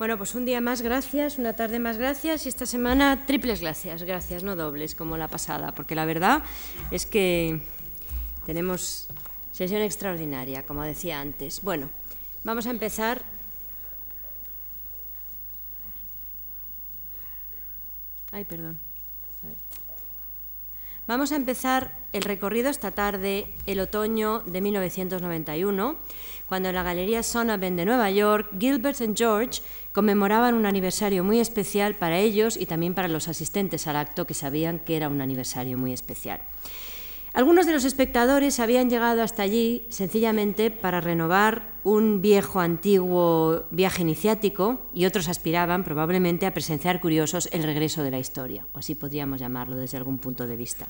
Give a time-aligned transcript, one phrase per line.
[0.00, 4.02] Bueno, pues un día más gracias, una tarde más gracias y esta semana triples gracias,
[4.02, 6.42] gracias, no dobles como la pasada, porque la verdad
[6.90, 7.60] es que
[8.46, 9.08] tenemos
[9.52, 11.60] sesión extraordinaria, como decía antes.
[11.60, 11.90] Bueno,
[12.44, 13.26] vamos a empezar.
[18.32, 18.78] Ay, perdón.
[21.06, 25.98] Vamos a empezar el recorrido esta tarde, el otoño de 1991
[26.50, 29.62] cuando en la Galería Sonaben de Nueva York, Gilbert y George
[29.92, 34.34] conmemoraban un aniversario muy especial para ellos y también para los asistentes al acto que
[34.34, 36.40] sabían que era un aniversario muy especial.
[37.34, 44.02] Algunos de los espectadores habían llegado hasta allí sencillamente para renovar un viejo antiguo viaje
[44.02, 48.96] iniciático y otros aspiraban probablemente a presenciar curiosos el regreso de la historia, o así
[48.96, 50.88] podríamos llamarlo desde algún punto de vista.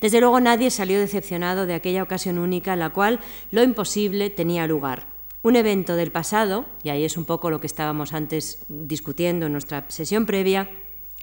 [0.00, 4.66] Desde luego nadie salió decepcionado de aquella ocasión única en la cual lo imposible tenía
[4.66, 5.06] lugar.
[5.42, 9.52] Un evento del pasado, y ahí es un poco lo que estábamos antes discutiendo en
[9.52, 10.70] nuestra sesión previa,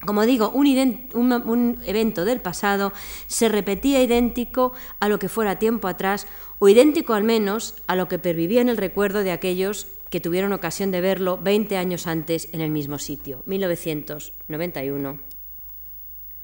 [0.05, 2.91] como digo, un, evento del pasado
[3.27, 8.07] se repetía idéntico a lo que fuera tiempo atrás, o idéntico al menos a lo
[8.07, 12.49] que pervivía en el recuerdo de aquellos que tuvieron ocasión de verlo 20 años antes
[12.51, 15.20] en el mismo sitio, 1991,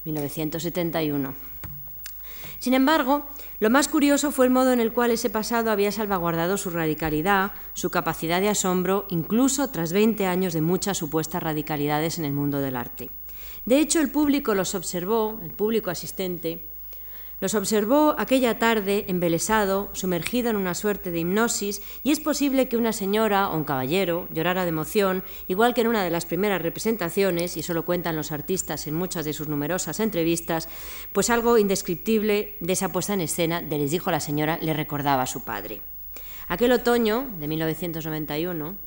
[0.06, 1.36] 1971.
[2.60, 3.26] Sin embargo,
[3.60, 7.54] lo más curioso fue el modo en el cual ese pasado había salvaguardado su radicalidad,
[7.74, 12.60] su capacidad de asombro, incluso tras 20 años de muchas supuestas radicalidades en el mundo
[12.60, 13.10] del arte.
[13.66, 16.68] De hecho, el público los observó, el público asistente,
[17.40, 22.78] los observó aquella tarde embelesado, sumergido en una suerte de hipnosis, y es posible que
[22.78, 26.62] una señora o un caballero llorara de emoción, igual que en una de las primeras
[26.62, 30.68] representaciones, y eso lo cuentan los artistas en muchas de sus numerosas entrevistas,
[31.14, 35.24] pues algo indescriptible de esa puesta en escena de les dijo la señora le recordaba
[35.24, 35.82] a su padre.
[36.48, 38.78] Aquel otoño de 1991,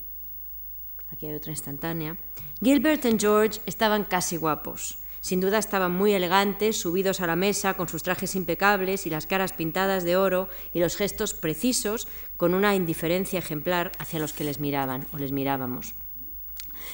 [1.13, 2.17] aquí hay otra instantánea,
[2.63, 4.99] Gilbert y George estaban casi guapos.
[5.21, 9.27] Sin duda estaban muy elegantes, subidos a la mesa, con sus trajes impecables y las
[9.27, 14.45] caras pintadas de oro y los gestos precisos, con una indiferencia ejemplar hacia los que
[14.45, 15.95] les miraban o les mirábamos.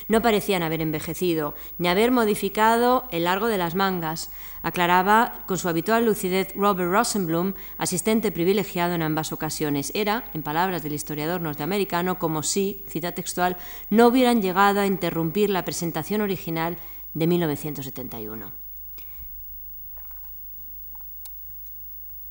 [0.08, 4.30] No parecían haber envejecido, ni haber modificado el largo de las mangas,
[4.62, 9.92] aclaraba con su habitual lucidez Robert Rosenblum, asistente privilegiado en ambas ocasiones.
[9.94, 13.56] Era, en palabras del historiador norteamericano, como si, cita textual,
[13.90, 16.76] no hubieran llegado a interrumpir la presentación original
[17.16, 18.52] de 1971.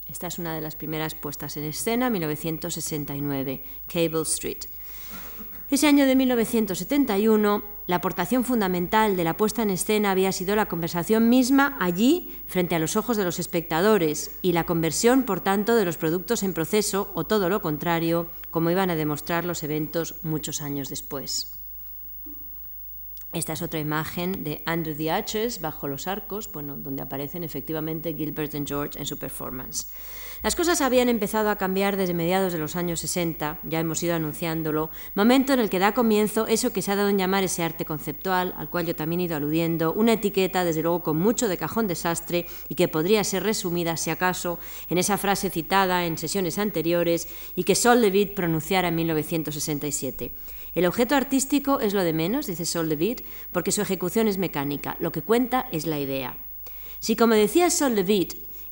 [0.07, 4.59] Esta es una de las primeras puestas en escena, 1969, Cable Street.
[5.71, 10.67] Ese año de 1971, la aportación fundamental de la puesta en escena había sido la
[10.67, 15.75] conversación misma allí, frente a los ojos de los espectadores, y la conversión, por tanto,
[15.75, 20.13] de los productos en proceso, o todo lo contrario, como iban a demostrar los eventos
[20.21, 21.54] muchos años después.
[23.35, 28.13] Esta es otra imagen de Andrew the Archers bajo los arcos, bueno, donde aparecen efectivamente
[28.13, 29.91] Gilbert y George en su performance.
[30.41, 34.15] Las cosas habían empezado a cambiar desde mediados de los años 60, ya hemos ido
[34.15, 37.61] anunciándolo, momento en el que da comienzo eso que se ha dado en llamar ese
[37.61, 41.49] arte conceptual, al cual yo también he ido aludiendo, una etiqueta desde luego con mucho
[41.49, 44.59] de cajón desastre y que podría ser resumida, si acaso,
[44.89, 50.31] en esa frase citada en sesiones anteriores y que Sol Levitt pronunciara en 1967.
[50.75, 53.15] El objeto artístico es lo de menos, dice Sol de
[53.53, 54.97] porque su ejecución es mecánica.
[54.99, 56.37] Lo que cuenta es la idea.
[56.99, 58.03] Si, como decía Sol de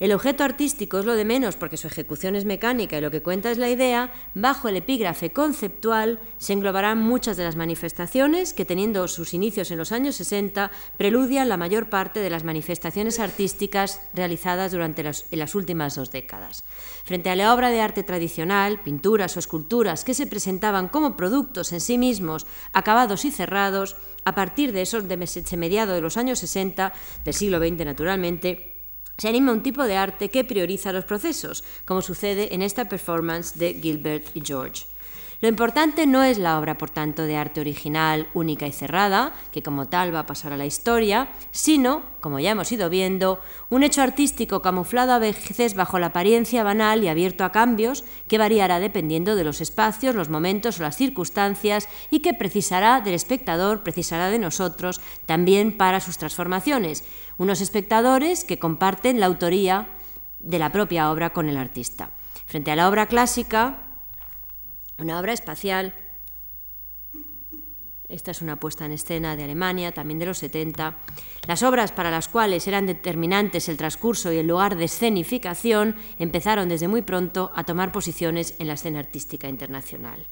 [0.03, 3.21] el objeto artístico es lo de menos porque su ejecución es mecánica y lo que
[3.21, 8.65] cuenta es la idea, bajo el epígrafe conceptual se englobarán muchas de las manifestaciones que,
[8.65, 14.01] teniendo sus inicios en los años 60, preludian la mayor parte de las manifestaciones artísticas
[14.13, 16.65] realizadas durante las, las últimas dos décadas.
[17.05, 21.71] Frente a la obra de arte tradicional, pinturas o esculturas que se presentaban como productos
[21.71, 25.15] en sí mismos, acabados y cerrados, a partir de esos de
[25.55, 26.91] mediados de los años 60,
[27.23, 28.72] del siglo XX naturalmente,
[29.17, 33.57] se anima un tipo de arte que prioriza los procesos, como sucede en esta performance
[33.57, 34.85] de Gilbert y George.
[35.43, 39.61] Lo importante no es la obra, por tanto, de arte original, única y cerrada, que
[39.61, 43.83] como tal va a pasar a la historia, sino, como ya hemos ido viendo, un
[43.83, 48.79] hecho artístico camuflado a veces bajo la apariencia banal y abierto a cambios, que variará
[48.79, 54.29] dependiendo de los espacios, los momentos o las circunstancias, y que precisará del espectador, precisará
[54.29, 57.03] de nosotros, también para sus transformaciones.
[57.37, 59.89] Unos espectadores que comparten la autoría
[60.39, 62.11] de la propia obra con el artista.
[62.45, 63.81] Frente a la obra clásica,
[64.99, 65.93] una obra espacial.
[68.09, 70.97] Esta es una puesta en escena de Alemania, también de los 70.
[71.47, 76.69] Las obras para las cuales eran determinantes el transcurso y el lugar de escenificación empezaron
[76.69, 80.27] desde muy pronto a tomar posiciones en la escena artística internacional.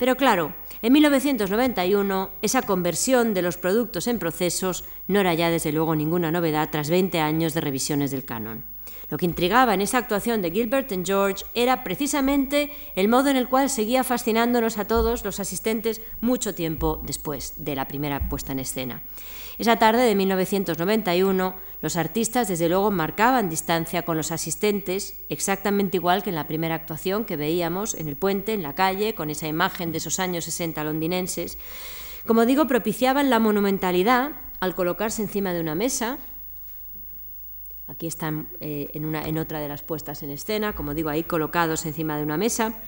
[0.00, 5.72] Pero claro, en 1991 esa conversión de los productos en procesos no era ya desde
[5.72, 8.64] luego ninguna novedad tras 20 años de revisiones del canon.
[9.10, 13.36] Lo que intrigaba en esa actuación de Gilbert and George era precisamente el modo en
[13.36, 18.52] el cual seguía fascinándonos a todos los asistentes mucho tiempo después de la primera puesta
[18.52, 19.02] en escena.
[19.60, 26.22] Esa tarde de 1991, los artistas desde luego marcaban distancia con los asistentes, exactamente igual
[26.22, 29.48] que en la primera actuación que veíamos en el puente, en la calle, con esa
[29.48, 31.58] imagen de esos años 60 londinenses.
[32.26, 34.30] Como digo, propiciaban la monumentalidad
[34.60, 36.16] al colocarse encima de una mesa,
[37.86, 42.16] Aquí están eh, en, otra de las puestas en escena, como digo, ahí colocados encima
[42.16, 42.78] de una mesa.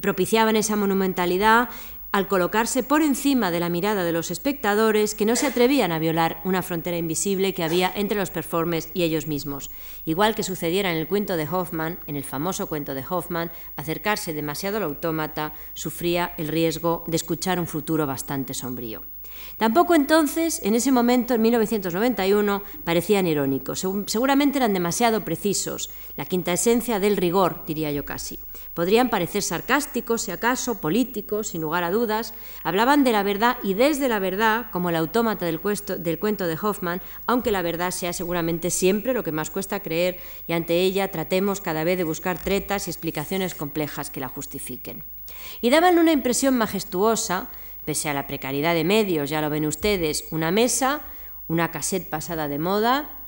[0.00, 1.70] Propiciaban esa monumentalidad
[2.14, 5.98] al colocarse por encima de la mirada de los espectadores que no se atrevían a
[5.98, 9.72] violar una frontera invisible que había entre los performers y ellos mismos.
[10.04, 14.32] Igual que sucediera en el cuento de Hoffman, en el famoso cuento de Hoffman, acercarse
[14.32, 19.02] demasiado al autómata sufría el riesgo de escuchar un futuro bastante sombrío.
[19.56, 23.84] Tampoco entonces, en ese momento, en 1991, parecían irónicos.
[24.06, 28.38] Seguramente eran demasiado precisos, la quinta esencia del rigor, diría yo casi.
[28.74, 32.34] Podrían parecer sarcásticos, si acaso, políticos, sin lugar a dudas.
[32.62, 37.00] Hablaban de la verdad y desde la verdad, como el autómata del, cuento de Hoffman,
[37.26, 41.60] aunque la verdad sea seguramente siempre lo que más cuesta creer y ante ella tratemos
[41.60, 45.04] cada vez de buscar tretas y explicaciones complejas que la justifiquen.
[45.60, 47.50] Y daban una impresión majestuosa
[47.84, 51.02] Pese a la precariedad de medios, ya lo ven ustedes, una mesa,
[51.48, 53.18] una cassette pasada de moda,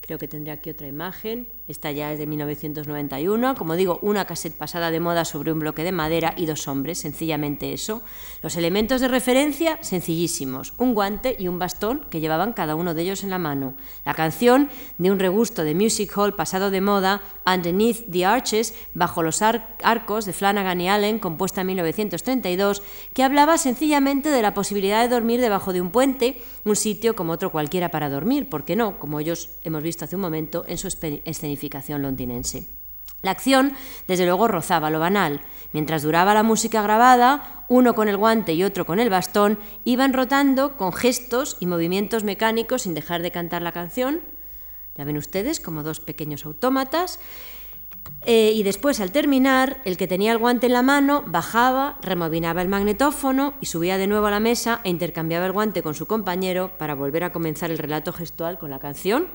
[0.00, 4.56] creo que tendré aquí otra imagen, esta ya es de 1991, como digo, una cassette
[4.56, 8.02] pasada de moda sobre un bloque de madera y dos hombres, sencillamente eso.
[8.42, 13.02] Los elementos de referencia, sencillísimos, un guante y un bastón que llevaban cada uno de
[13.02, 13.74] ellos en la mano.
[14.04, 14.68] La canción
[14.98, 20.26] de un regusto de music hall pasado de moda, Underneath the Arches, bajo los arcos
[20.26, 22.82] de Flanagan y Allen, compuesta en 1932,
[23.14, 27.32] que hablaba sencillamente de la posibilidad de dormir debajo de un puente, un sitio como
[27.32, 28.98] otro cualquiera para dormir, ¿por qué no?
[28.98, 31.59] Como ellos hemos visto hace un momento en su escenificación
[31.98, 32.80] londinense.
[33.22, 33.74] La acción,
[34.08, 35.42] desde luego, rozaba lo banal.
[35.72, 40.14] Mientras duraba la música grabada, uno con el guante y otro con el bastón iban
[40.14, 44.20] rotando con gestos y movimientos mecánicos sin dejar de cantar la canción.
[44.96, 47.20] Ya ven ustedes como dos pequeños autómatas.
[48.24, 52.62] Eh, y después, al terminar, el que tenía el guante en la mano bajaba, remobinaba
[52.62, 56.06] el magnetófono y subía de nuevo a la mesa e intercambiaba el guante con su
[56.06, 59.28] compañero para volver a comenzar el relato gestual con la canción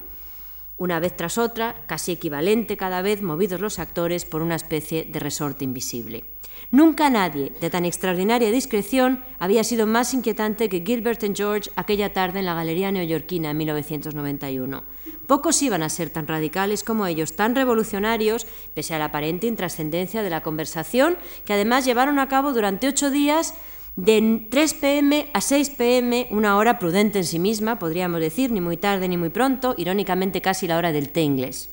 [0.77, 5.19] una vez tras otra, casi equivalente cada vez, movidos los actores por una especie de
[5.19, 6.25] resorte invisible.
[6.71, 12.11] Nunca nadie de tan extraordinaria discreción había sido más inquietante que Gilbert and George aquella
[12.11, 14.83] tarde en la Galería Neoyorquina en 1991.
[15.27, 20.21] Pocos iban a ser tan radicales como ellos, tan revolucionarios, pese a la aparente intrascendencia
[20.21, 23.55] de la conversación, que además llevaron a cabo durante ocho días
[23.95, 28.61] de 3 pm a 6 pm, una hora prudente en sí misma, podríamos decir, ni
[28.61, 31.69] muy tarde ni muy pronto, irónicamente casi la hora del té inglés.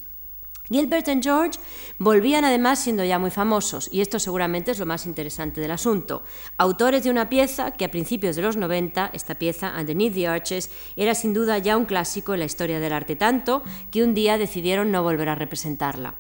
[0.71, 1.59] Gilbert y George
[1.99, 6.23] volvían además siendo ya muy famosos, y esto seguramente es lo más interesante del asunto.
[6.57, 10.71] Autores de una pieza que a principios de los 90, esta pieza, Underneath the Arches,
[10.97, 14.39] era sin duda ya un clásico en la historia del arte, tanto que un día
[14.39, 16.15] decidieron no volver a representarla.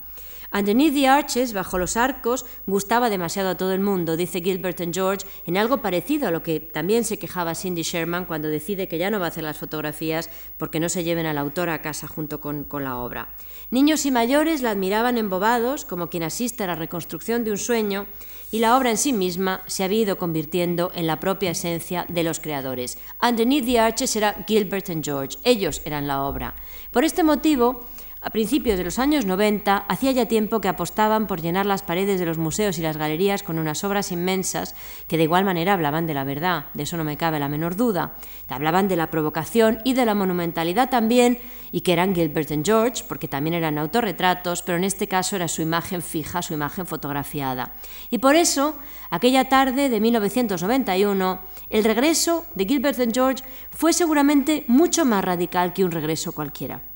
[0.54, 4.94] Underneath the Arches, bajo los arcos, gustaba demasiado a todo el mundo, dice Gilbert and
[4.94, 8.98] George, en algo parecido a lo que también se quejaba Cindy Sherman cuando decide que
[8.98, 10.28] ya no va a hacer las fotografías
[10.58, 13.28] porque no se lleven al autor a casa junto con, con la obra.
[13.70, 18.06] Niños y mayores la admiraban embobados, como quien asiste a la reconstrucción de un sueño,
[18.50, 22.22] y la obra en sí misma se había ido convirtiendo en la propia esencia de
[22.22, 22.98] los creadores.
[23.22, 26.54] Underneath the Arches era Gilbert and George, ellos eran la obra.
[26.90, 27.88] Por este motivo,
[28.22, 32.20] a principios de los años 90 hacía ya tiempo que apostaban por llenar las paredes
[32.20, 34.76] de los museos y las galerías con unas obras inmensas
[35.08, 37.76] que de igual manera hablaban de la verdad, de eso no me cabe la menor
[37.76, 38.14] duda.
[38.48, 41.38] Hablaban de la provocación y de la monumentalidad también,
[41.72, 45.48] y que eran Gilbert and George, porque también eran autorretratos, pero en este caso era
[45.48, 47.72] su imagen fija, su imagen fotografiada.
[48.10, 48.76] Y por eso,
[49.08, 55.72] aquella tarde de 1991, el regreso de Gilbert and George fue seguramente mucho más radical
[55.72, 56.91] que un regreso cualquiera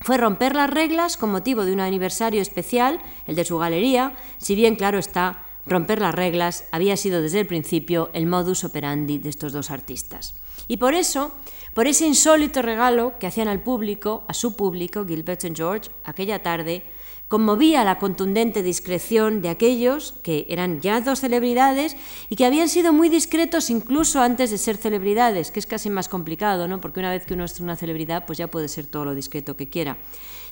[0.00, 4.54] fue romper las reglas con motivo de un aniversario especial, el de su galería, si
[4.54, 9.28] bien claro está, romper las reglas había sido desde el principio el modus operandi de
[9.28, 10.34] estos dos artistas.
[10.66, 11.32] Y por eso,
[11.74, 16.42] por ese insólito regalo que hacían al público, a su público, Gilbert y George, aquella
[16.42, 16.84] tarde,
[17.28, 21.96] conmovía la contundente discreción de aquellos que eran ya dos celebridades
[22.28, 26.08] y que habían sido muy discretos incluso antes de ser celebridades, que es casi más
[26.08, 26.80] complicado, ¿no?
[26.80, 29.56] porque una vez que uno es una celebridad, pues ya puede ser todo lo discreto
[29.56, 29.98] que quiera.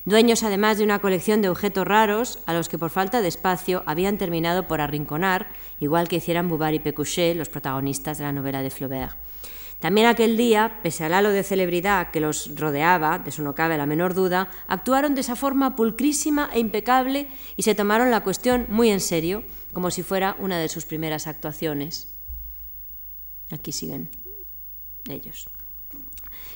[0.05, 3.83] dueños además de una colección de objetos raros a los que por falta de espacio
[3.87, 5.49] habían terminado por arrinconar,
[5.81, 9.17] igual que hicieran Bouvard y Pécuchet, los protagonistas de la novela de Flaubert.
[9.79, 13.77] También aquel día, pese al halo de celebridad que los rodeaba, de eso no cabe
[13.77, 18.67] la menor duda, actuaron de esa forma pulcrísima e impecable y se tomaron la cuestión
[18.69, 22.09] muy en serio, como si fuera una de sus primeras actuaciones.
[23.51, 24.09] Aquí siguen
[25.09, 25.47] ellos.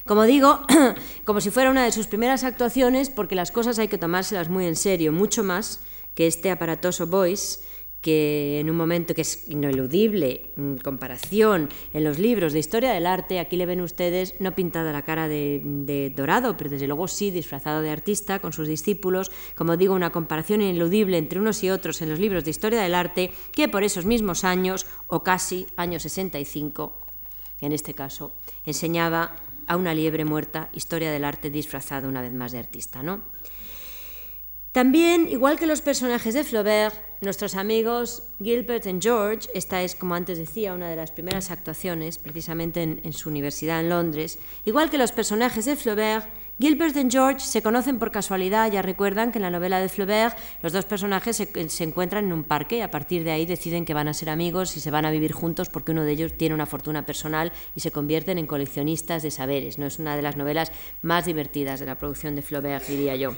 [0.07, 0.63] Como digo,
[1.25, 4.67] como si fuera una de sus primeras actuaciones, porque las cosas hay que tomárselas muy
[4.67, 5.81] en serio, mucho más
[6.15, 7.61] que este aparatoso voice
[8.01, 13.07] que en un momento que es ineludible, en comparación en los libros de historia del
[13.07, 17.31] arte, aquí le ven ustedes no pintada la cara de, dorado, pero desde luego sí
[17.31, 22.01] disfrazado de artista con sus discípulos, como digo, una comparación ineludible entre unos y otros
[22.01, 26.03] en los libros de historia del arte, que por esos mismos años, o casi años
[26.03, 26.97] 65,
[27.61, 28.33] en este caso,
[28.65, 33.21] enseñaba a una liebre muerta historia del arte disfrazado una vez más de artista, ¿no?
[34.73, 40.15] También, igual que los personajes de Flaubert, nuestros amigos Gilbert y George, esta es, como
[40.15, 44.99] antes decía, una de las primeras actuaciones, precisamente en, su universidad en Londres, igual que
[44.99, 46.27] los personajes de Flaubert,
[46.59, 50.37] Gilbert y George se conocen por casualidad, ya recuerdan que en la novela de Flaubert
[50.63, 53.87] los dos personajes se, se, encuentran en un parque y a partir de ahí deciden
[53.87, 56.37] que van a ser amigos y se van a vivir juntos porque uno de ellos
[56.37, 59.79] tiene una fortuna personal y se convierten en coleccionistas de saberes.
[59.79, 63.35] No es una de las novelas más divertidas de la producción de Flaubert, diría yo.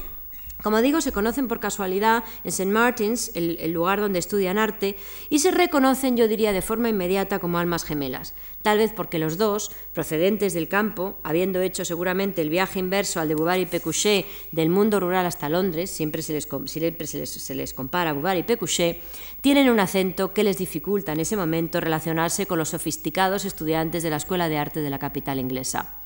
[0.63, 2.71] Como digo, se conocen por casualidad en St.
[2.71, 4.97] Martin's, el, lugar donde estudian arte,
[5.29, 9.39] y se reconocen, yo diría, de forma inmediata como almas gemelas, tal vez porque los
[9.39, 14.25] dos, procedentes del campo, habiendo hecho seguramente el viaje inverso al de Bouvard y Pécuchet
[14.53, 19.01] del mundo rural hasta Londres, siempre se les, siempre se les, compara Bouvard y Pécuchet,
[19.41, 24.11] tienen un acento que les dificulta en ese momento relacionarse con los sofisticados estudiantes de
[24.11, 26.02] la Escuela de Arte de la capital inglesa.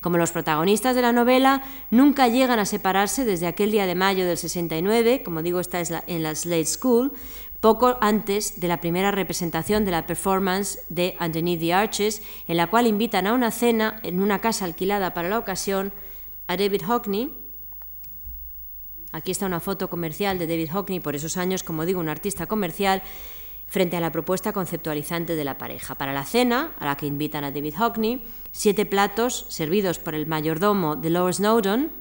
[0.00, 4.26] Como los protagonistas de la novela nunca llegan a separarse desde aquel día de mayo
[4.26, 7.12] del 69, como digo, está en la Slade School,
[7.60, 12.68] poco antes de la primera representación de la performance de Underneath the Arches, en la
[12.68, 15.92] cual invitan a una cena en una casa alquilada para la ocasión
[16.46, 17.34] a David Hockney.
[19.12, 22.46] Aquí está una foto comercial de David Hockney, por esos años, como digo, un artista
[22.46, 23.02] comercial,
[23.70, 25.94] frente a la propuesta conceptualizante de la pareja.
[25.94, 30.26] Para la cena, a la que invitan a David Hockney, siete platos servidos por el
[30.26, 31.92] mayordomo de Lower Snowdon,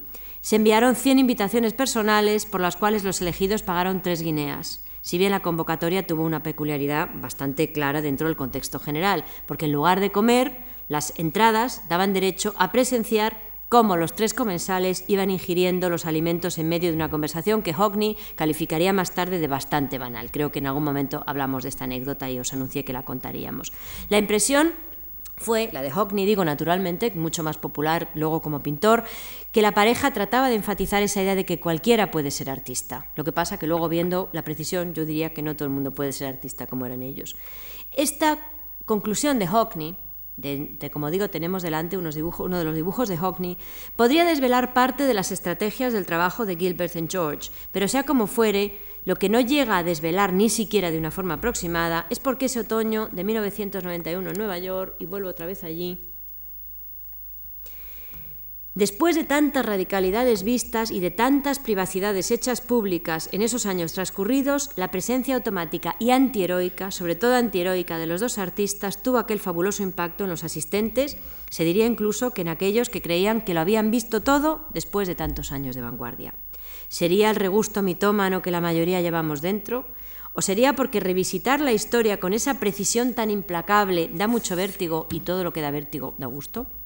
[0.41, 4.83] se enviaron 100 invitaciones personales por las cuales los elegidos pagaron tres guineas.
[5.01, 9.71] Si bien la convocatoria tuvo una peculiaridad bastante clara dentro del contexto general, porque en
[9.71, 10.57] lugar de comer,
[10.87, 16.67] las entradas daban derecho a presenciar cómo los tres comensales iban ingiriendo los alimentos en
[16.67, 20.31] medio de una conversación que Hockney calificaría más tarde de bastante banal.
[20.31, 23.71] Creo que en algún momento hablamos de esta anécdota y os anuncié que la contaríamos.
[24.09, 24.73] La impresión
[25.37, 29.05] fue la de Hockney, digo naturalmente, mucho más popular luego como pintor,
[29.53, 33.09] que la pareja trataba de enfatizar esa idea de que cualquiera puede ser artista.
[33.15, 35.91] Lo que pasa que luego viendo la precisión yo diría que no todo el mundo
[35.91, 37.35] puede ser artista como eran ellos.
[37.95, 38.39] Esta
[38.85, 39.95] conclusión de Hockney
[40.39, 43.57] de, como digo, tenemos delante uno de los dibujos de Hockney,
[43.95, 48.27] podría desvelar parte de las estrategias del trabajo de Gilbert and George, pero sea como
[48.27, 52.45] fuere, lo que no llega a desvelar ni siquiera de una forma aproximada es porque
[52.45, 56.05] ese otoño de 1991 en Nueva York, y vuelvo otra vez allí,
[58.79, 64.69] Después de tantas radicalidades vistas y de tantas privacidades hechas públicas en esos años transcurridos,
[64.77, 69.83] la presencia automática y antiheroica, sobre todo antiheroica, de los dos artistas tuvo aquel fabuloso
[69.83, 71.17] impacto en los asistentes,
[71.49, 75.15] se diría incluso que en aquellos que creían que lo habían visto todo después de
[75.15, 76.33] tantos años de vanguardia.
[76.87, 79.87] ¿Sería el regusto mitómano que la mayoría llevamos dentro?
[80.31, 85.19] ¿O sería porque revisitar la historia con esa precisión tan implacable da mucho vértigo y
[85.19, 86.78] todo lo que da vértigo da gusto?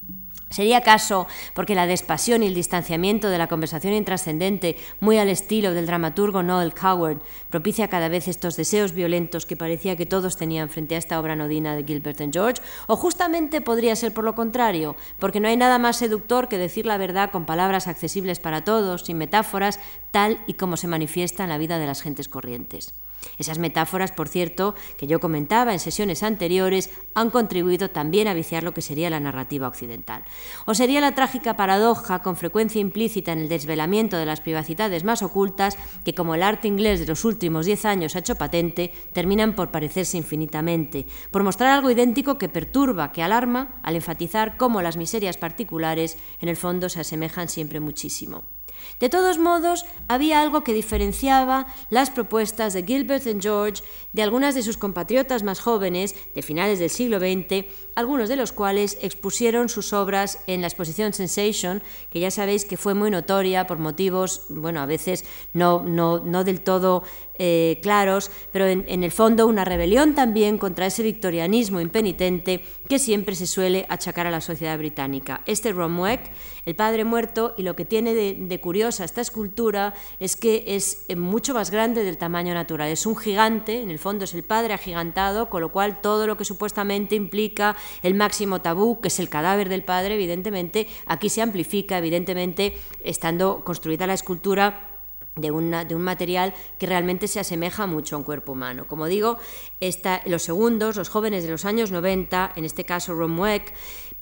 [0.53, 5.73] ¿Sería acaso porque la despasión y el distanciamiento de la conversación intrascendente, muy al estilo
[5.73, 10.69] del dramaturgo Noel Coward, propicia cada vez estos deseos violentos que parecía que todos tenían
[10.69, 12.61] frente a esta obra nodina de Gilbert and George?
[12.85, 16.85] ¿O justamente podría ser por lo contrario, porque no hay nada más seductor que decir
[16.85, 19.79] la verdad con palabras accesibles para todos, sin metáforas,
[20.11, 22.93] tal y como se manifiesta en la vida de las gentes corrientes?
[23.37, 28.63] Esas metáforas, por cierto, que yo comentaba en sesiones anteriores, han contribuido también a viciar
[28.63, 30.23] lo que sería la narrativa occidental.
[30.65, 35.21] O sería la trágica paradoja, con frecuencia implícita en el desvelamiento de las privacidades más
[35.21, 39.55] ocultas, que como el arte inglés de los últimos diez años ha hecho patente, terminan
[39.55, 44.97] por parecerse infinitamente, por mostrar algo idéntico que perturba, que alarma, al enfatizar cómo las
[44.97, 48.52] miserias particulares en el fondo se asemejan siempre muchísimo.
[48.99, 54.55] De todos modos, había algo que diferenciaba las propuestas de Gilbert and George de algunas
[54.55, 57.65] de sus compatriotas más jóvenes de finales del siglo XX,
[57.95, 62.77] algunos de los cuales expusieron sus obras en la exposición Sensation, que ya sabéis que
[62.77, 67.03] fue muy notoria por motivos, bueno, a veces no, no, no del todo
[67.39, 73.35] eh, claros, pero en, el fondo una rebelión también contra ese victorianismo impenitente que siempre
[73.35, 75.41] se suele achacar a la sociedad británica.
[75.45, 76.31] Este Romweck,
[76.65, 81.05] el padre muerto, y lo que tiene de, de curiosa esta escultura es que es
[81.07, 82.89] eh, mucho más grande del tamaño natural.
[82.89, 86.37] Es un gigante, en el fondo es el padre agigantado, con lo cual todo lo
[86.37, 91.41] que supuestamente implica el máximo tabú, que es el cadáver del padre, evidentemente, aquí se
[91.41, 94.92] amplifica, evidentemente, estando construida la escultura
[95.35, 95.51] de,
[95.87, 98.87] de, un material que realmente se asemeja mucho a un cuerpo humano.
[98.87, 99.37] Como digo,
[99.79, 103.73] esta, los segundos, los jóvenes de los años 90, en este caso Romweck,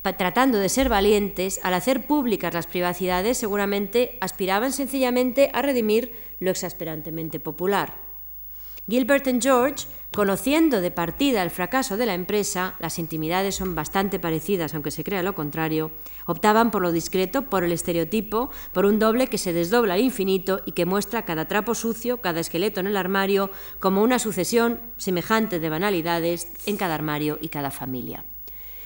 [0.01, 6.51] tratando de ser valientes, al hacer públicas las privacidades, seguramente aspiraban sencillamente a redimir lo
[6.51, 7.95] exasperantemente popular.
[8.87, 14.19] Gilbert y George, conociendo de partida el fracaso de la empresa, las intimidades son bastante
[14.19, 15.91] parecidas, aunque se crea lo contrario,
[16.25, 20.61] optaban por lo discreto, por el estereotipo, por un doble que se desdobla al infinito
[20.65, 25.59] y que muestra cada trapo sucio, cada esqueleto en el armario, como una sucesión semejante
[25.59, 28.25] de banalidades en cada armario y cada familia.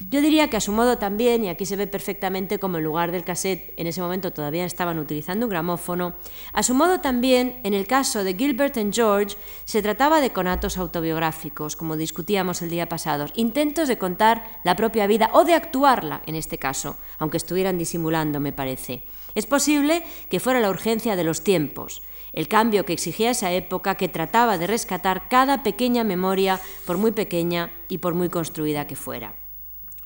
[0.10, 3.14] Yo diría que a su modo también, y aquí se ve perfectamente como en lugar
[3.14, 6.16] del cassette en ese momento todavía estaban utilizando un gramófono,
[6.52, 10.78] a su modo también, en el caso de Gilbert and George, se trataba de conatos
[10.78, 16.22] autobiográficos, como discutíamos el día pasado, intentos de contar la propia vida o de actuarla,
[16.26, 19.04] en este caso, aunque estuvieran disimulando, me parece.
[19.34, 23.96] Es posible que fuera la urgencia de los tiempos, el cambio que exigía esa época
[23.96, 28.98] que trataba de rescatar cada pequeña memoria, por muy pequeña y por muy construida que
[28.98, 29.45] fuera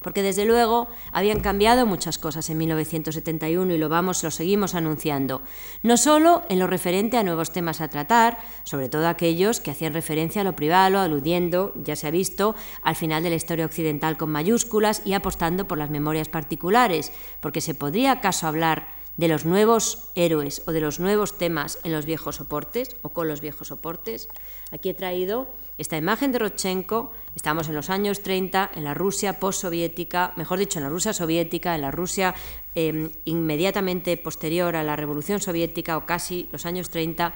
[0.02, 5.42] porque desde luego habían cambiado muchas cosas en 1971 y lo vamos, lo seguimos anunciando,
[5.84, 9.94] no solo en lo referente a nuevos temas a tratar, sobre todo aquellos que hacían
[9.94, 14.18] referencia a lo privado, aludiendo, ya se ha visto, al final de la historia occidental
[14.18, 19.46] con mayúsculas y apostando por las memorias particulares, porque se podría acaso hablar de los
[19.46, 23.68] nuevos héroes o de los nuevos temas en los viejos soportes o con los viejos
[23.68, 24.30] soportes.
[24.72, 29.40] Aquí he traído esta imagen de Rodchenko, estamos en los años 30, en la Rusia
[29.40, 32.36] postsoviética, mejor dicho, en la Rusia soviética, en la Rusia
[32.76, 37.34] eh, inmediatamente posterior a la Revolución Soviética o casi los años 30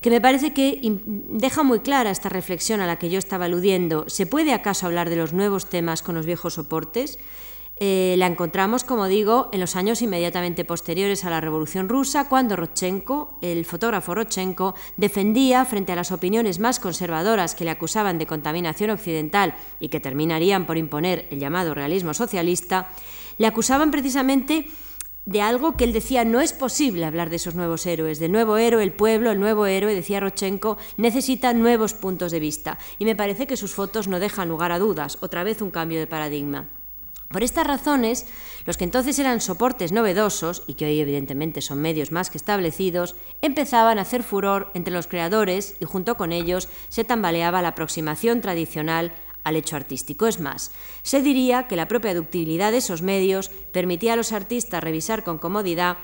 [0.00, 4.04] que me parece que deja muy clara esta reflexión a la que yo estaba aludiendo.
[4.08, 7.18] ¿Se puede acaso hablar de los nuevos temas con los viejos soportes?
[7.82, 12.54] Eh, la encontramos, como digo, en los años inmediatamente posteriores a la Revolución Rusa, cuando
[12.54, 18.26] Rodchenko, el fotógrafo Rodchenko, defendía, frente a las opiniones más conservadoras que le acusaban de
[18.26, 22.90] contaminación occidental y que terminarían por imponer el llamado realismo socialista,
[23.38, 24.66] le acusaban precisamente
[25.24, 28.58] de algo que él decía no es posible hablar de esos nuevos héroes, del nuevo
[28.58, 32.76] héroe, el pueblo, el nuevo héroe, decía Rodchenko, necesita nuevos puntos de vista.
[32.98, 35.98] Y me parece que sus fotos no dejan lugar a dudas, otra vez un cambio
[35.98, 36.68] de paradigma.
[37.30, 38.26] Por estas razones,
[38.66, 43.14] los que entonces eran soportes novedosos, y que hoy evidentemente son medios más que establecidos,
[43.40, 48.40] empezaban a hacer furor entre los creadores y junto con ellos se tambaleaba la aproximación
[48.40, 49.12] tradicional
[49.44, 50.26] al hecho artístico.
[50.26, 54.82] Es más, se diría que la propia ductilidad de esos medios permitía a los artistas
[54.82, 55.98] revisar con comodidad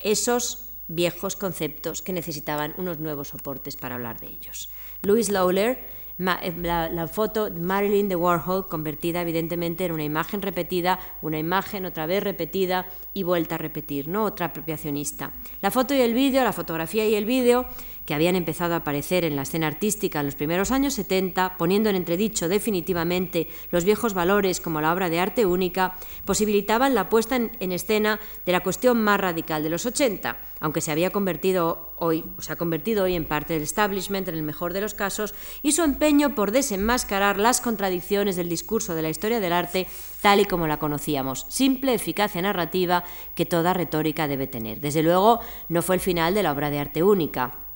[0.00, 4.70] esos viejos conceptos que necesitaban unos nuevos soportes para hablar de ellos.
[5.02, 5.78] Louis Lawler
[6.18, 11.86] eh, la, foto de Marilyn de Warhol convertida evidentemente en una imagen repetida, una imagen
[11.86, 14.24] otra vez repetida y vuelta a repetir, ¿no?
[14.24, 15.32] Otra apropiacionista.
[15.62, 17.66] La foto y el vídeo, la fotografía y el vídeo
[18.10, 21.90] que habían empezado a aparecer en la escena artística en los primeros años 70, poniendo
[21.90, 25.94] en entredicho definitivamente los viejos valores como la obra de arte única,
[26.24, 30.80] posibilitaban la puesta en, en escena de la cuestión más radical de los 80, aunque
[30.80, 34.42] se había convertido hoy, o se ha convertido hoy en parte del establishment en el
[34.42, 39.10] mejor de los casos, y su empeño por desenmascarar las contradicciones del discurso de la
[39.10, 39.86] historia del arte
[40.20, 43.04] tal y como la conocíamos, simple eficacia narrativa
[43.36, 44.80] que toda retórica debe tener.
[44.80, 47.69] Desde luego, no fue el final de la obra de arte única.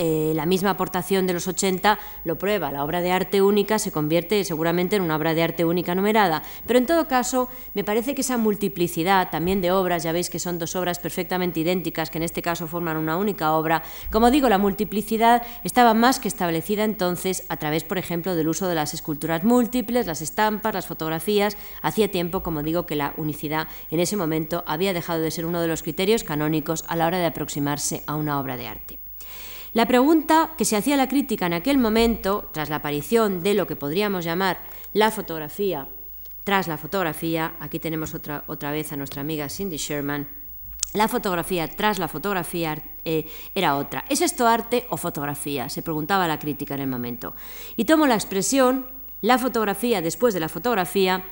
[0.00, 2.70] Eh, la misma aportación de los 80 lo prueba.
[2.70, 6.44] La obra de arte única se convierte seguramente en una obra de arte única numerada.
[6.68, 10.38] Pero en todo caso, me parece que esa multiplicidad también de obras, ya veis que
[10.38, 13.82] son dos obras perfectamente idénticas, que en este caso forman una única obra,
[14.12, 18.68] como digo, la multiplicidad estaba más que establecida entonces a través, por ejemplo, del uso
[18.68, 21.56] de las esculturas múltiples, las estampas, las fotografías.
[21.82, 25.60] Hacía tiempo, como digo, que la unicidad en ese momento había dejado de ser uno
[25.60, 28.97] de los criterios canónicos a la hora de aproximarse a una obra de arte.
[29.74, 33.66] La pregunta que se hacía la crítica en aquel momento, tras la aparición de lo
[33.66, 34.60] que podríamos llamar
[34.94, 35.88] la fotografía,
[36.44, 40.26] tras la fotografía, aquí tenemos otra, otra vez a nuestra amiga Cindy Sherman,
[40.94, 44.06] La fotografía tras la fotografía eh, era otra.
[44.08, 45.68] ¿Es esto arte o fotografía?
[45.68, 47.34] Se preguntaba la crítica en el momento.
[47.76, 48.86] Y tomo la expresión,
[49.20, 51.26] la fotografía después de la fotografía,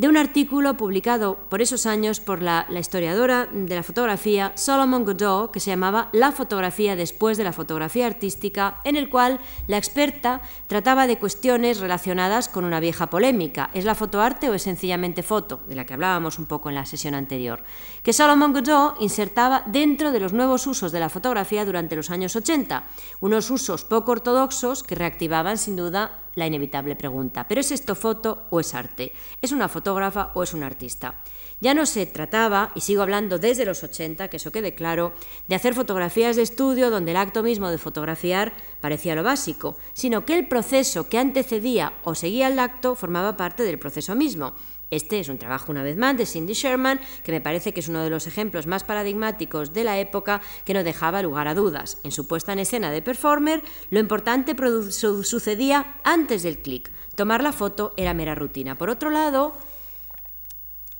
[0.00, 5.50] de un artículo publicado por esos años por la, historiadora de la fotografía Solomon Godot,
[5.50, 10.40] que se llamaba La fotografía después de la fotografía artística, en el cual la experta
[10.68, 13.68] trataba de cuestiones relacionadas con una vieja polémica.
[13.74, 15.60] ¿Es la foto arte o es sencillamente foto?
[15.68, 17.62] De la que hablábamos un poco en la sesión anterior.
[18.02, 22.34] Que Solomon Godot insertaba dentro de los nuevos usos de la fotografía durante los años
[22.36, 22.84] 80,
[23.20, 28.46] unos usos poco ortodoxos que reactivaban sin duda la inevitable pregunta, ¿pero es esto foto
[28.50, 29.12] o es arte?
[29.42, 31.16] ¿Es una fotógrafa o es un artista?
[31.60, 35.12] Ya no se trataba, y sigo hablando desde los 80, que eso quede claro,
[35.46, 40.24] de hacer fotografías de estudio donde el acto mismo de fotografiar parecía lo básico, sino
[40.24, 44.54] que el proceso que antecedía o seguía el acto formaba parte del proceso mismo.
[44.90, 47.88] Este es un trabajo, una vez más, de Cindy Sherman, que me parece que es
[47.88, 51.98] uno de los ejemplos más paradigmáticos de la época que no dejaba lugar a dudas.
[52.02, 54.56] En su puesta en escena de performer, lo importante
[54.90, 56.90] sucedía antes del clic.
[57.14, 58.76] Tomar la foto era mera rutina.
[58.76, 59.54] Por otro lado,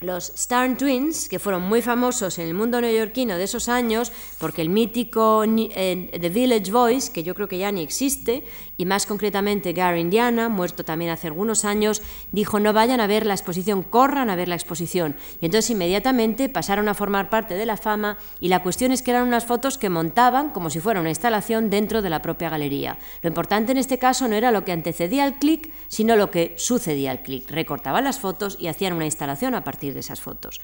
[0.00, 4.62] los Starn Twins, que fueron muy famosos en el mundo neoyorquino de esos años, porque
[4.62, 8.44] el mítico eh, The Village Voice, que yo creo que ya ni existe,
[8.78, 12.00] y más concretamente Gary Indiana, muerto también hace algunos años,
[12.32, 15.16] dijo no vayan a ver la exposición, corran a ver la exposición.
[15.42, 19.10] Y entonces inmediatamente pasaron a formar parte de la fama y la cuestión es que
[19.10, 22.98] eran unas fotos que montaban como si fuera una instalación dentro de la propia galería.
[23.20, 26.54] Lo importante en este caso no era lo que antecedía al clic, sino lo que
[26.56, 27.50] sucedía al clic.
[27.50, 30.60] Recortaban las fotos y hacían una instalación a partir de esas fotos.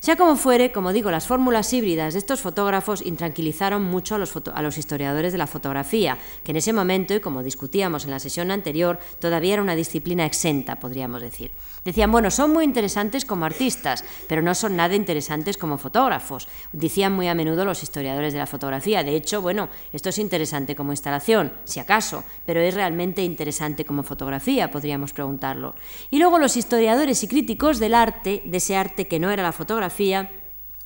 [0.00, 4.32] Sea como fuere, como digo, las fórmulas híbridas de estos fotógrafos intranquilizaron mucho a los,
[4.54, 8.20] a los, historiadores de la fotografía, que en ese momento, y como discutíamos en la
[8.20, 11.50] sesión anterior, todavía era una disciplina exenta, podríamos decir.
[11.88, 16.46] Decían, bueno, son muy interesantes como artistas, pero no son nada interesantes como fotógrafos.
[16.70, 19.02] Decían muy a menudo los historiadores de la fotografía.
[19.02, 24.02] De hecho, bueno, esto es interesante como instalación, si acaso, pero es realmente interesante como
[24.02, 25.74] fotografía, podríamos preguntarlo.
[26.10, 29.52] Y luego los historiadores y críticos del arte, de ese arte que no era la
[29.52, 30.37] fotografía,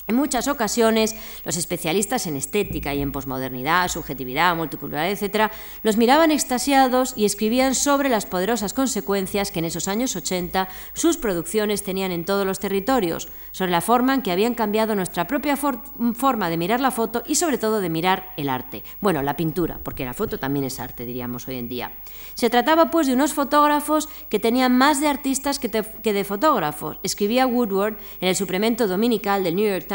[0.09, 6.31] en muchas ocasiones, los especialistas en estética y en posmodernidad, subjetividad, multiculturalidad, etc., los miraban
[6.31, 12.12] extasiados y escribían sobre las poderosas consecuencias que en esos años 80 sus producciones tenían
[12.12, 16.57] en todos los territorios, sobre la forma en que habían cambiado nuestra propia forma de
[16.57, 18.83] mirar la foto y sobre todo de mirar el arte.
[19.01, 21.93] Bueno, la pintura, porque la foto también es arte, diríamos hoy en día.
[22.35, 26.99] Se trataba pues de unos fotógrafos que tenían más de artistas que, de fotógrafos.
[27.03, 29.92] Escribía Woodward en el suplemento dominical del New York Times,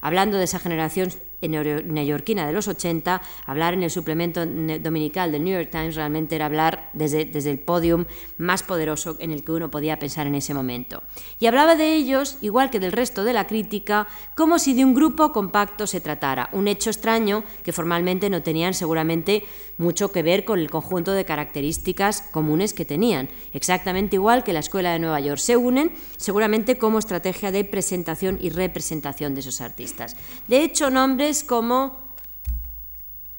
[0.00, 1.10] hablando de esa generación
[1.48, 6.46] neoyorquina de los 80, hablar en el suplemento dominical del New York Times realmente era
[6.46, 8.04] hablar desde, desde el podium
[8.38, 11.02] más poderoso en el que uno podía pensar en ese momento.
[11.38, 14.94] Y hablaba de ellos, igual que del resto de la crítica, como si de un
[14.94, 19.44] grupo compacto se tratara, un hecho extraño que formalmente no tenían seguramente
[19.78, 24.60] mucho que ver con el conjunto de características comunes que tenían, exactamente igual que la
[24.60, 25.38] Escuela de Nueva York.
[25.38, 30.16] Se unen seguramente como estrategia de presentación y representación de esos artistas.
[30.48, 31.98] De hecho, nombres como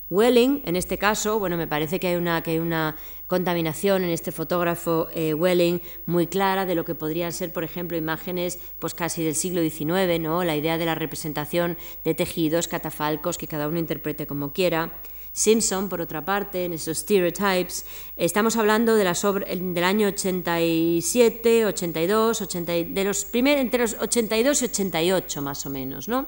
[0.09, 2.95] Welling, en este caso, bueno, me parece que hay una, que hay una
[3.27, 7.97] contaminación en este fotógrafo eh, Welling muy clara de lo que podrían ser, por ejemplo,
[7.97, 10.43] imágenes pues casi del siglo XIX, ¿no?
[10.43, 14.97] la idea de la representación de tejidos, catafalcos, que cada uno interprete como quiera.
[15.33, 17.85] Simpson, por otra parte, en esos stereotypes,
[18.17, 24.61] estamos hablando de las del año 87, 82, 80, de los primeros, entre los 82
[24.61, 26.27] y 88 más o menos, ¿no?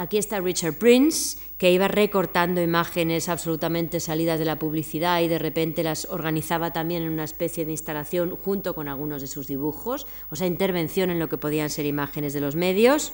[0.00, 5.40] Aquí está Richard Prince, que iba recortando imágenes absolutamente salidas de la publicidad y de
[5.40, 10.06] repente las organizaba también en una especie de instalación junto con algunos de sus dibujos,
[10.30, 13.10] o sea, intervención en lo que podían ser imágenes de los medios.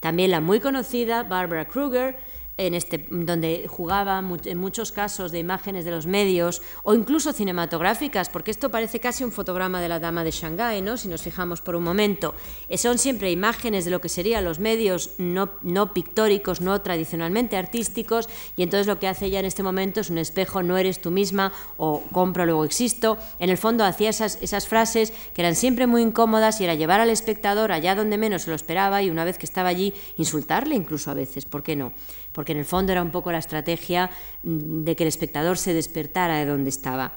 [0.00, 2.16] También la muy conocida Barbara Kruger,
[2.56, 8.28] en este, donde jugaba en muchos casos de imágenes de los medios o incluso cinematográficas,
[8.28, 10.96] porque esto parece casi un fotograma de la dama de Shanghái, ¿no?
[10.96, 12.34] si nos fijamos por un momento.
[12.68, 17.56] Eh, son siempre imágenes de lo que serían los medios no, no pictóricos, no tradicionalmente
[17.56, 21.00] artísticos, y entonces lo que hace ella en este momento es un espejo, no eres
[21.00, 23.18] tú misma, o compro, luego existo.
[23.38, 27.00] En el fondo hacía esas, esas frases que eran siempre muy incómodas y era llevar
[27.00, 30.74] al espectador allá donde menos se lo esperaba y una vez que estaba allí, insultarle
[30.74, 31.92] incluso a veces, ¿por qué no?
[32.34, 34.10] Porque en el fondo era un poco la estrategia
[34.42, 37.14] mm, de que el espectador se despertara de donde estaba.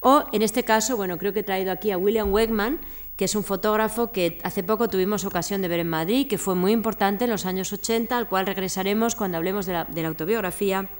[0.00, 2.80] O en este caso, bueno, creo que he traído aquí a William Wegman,
[3.16, 6.54] que es un fotógrafo que hace poco tuvimos ocasión de ver en Madrid, que fue
[6.54, 10.90] muy importante en los años 80, al cual regresaremos cuando hablemos de la, autobiografía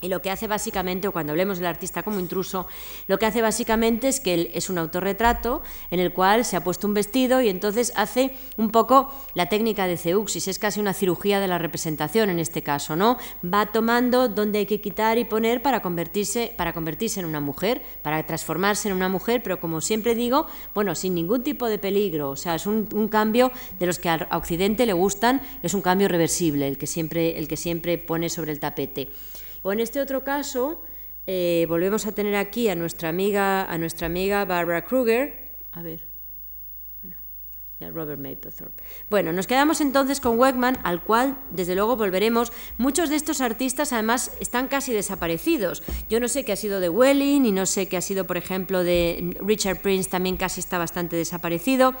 [0.00, 2.66] y lo que hace básicamente, o cuando hablemos del artista como intruso,
[3.06, 6.64] lo que hace básicamente es que él es un autorretrato en el cual se ha
[6.64, 10.94] puesto un vestido y entonces hace un poco la técnica de Zeuxis, es casi una
[10.94, 13.18] cirugía de la representación en este caso, ¿no?
[13.44, 17.82] Va tomando dónde hay que quitar y poner para convertirse, para convertirse en una mujer,
[18.02, 22.30] para transformarse en una mujer, pero como siempre digo, bueno, sin ningún tipo de peligro,
[22.30, 26.06] o sea, es un, cambio de los que a Occidente le gustan, es un cambio
[26.06, 29.10] reversible, el que siempre, el que siempre pone sobre el tapete.
[29.62, 30.82] O en este otro caso,
[31.26, 35.54] eh, volvemos a tener aquí a nuestra amiga, a nuestra amiga Barbara Kruger.
[35.72, 36.10] A ver.
[37.88, 38.82] Robert Mapplethorpe.
[39.08, 42.52] Bueno, nos quedamos entonces con Wegman, al cual desde luego volveremos.
[42.76, 45.82] Muchos de estos artistas además están casi desaparecidos.
[46.10, 48.36] Yo no sé qué ha sido de Welling y no sé qué ha sido, por
[48.36, 51.94] ejemplo, de Richard Prince, también casi está bastante desaparecido.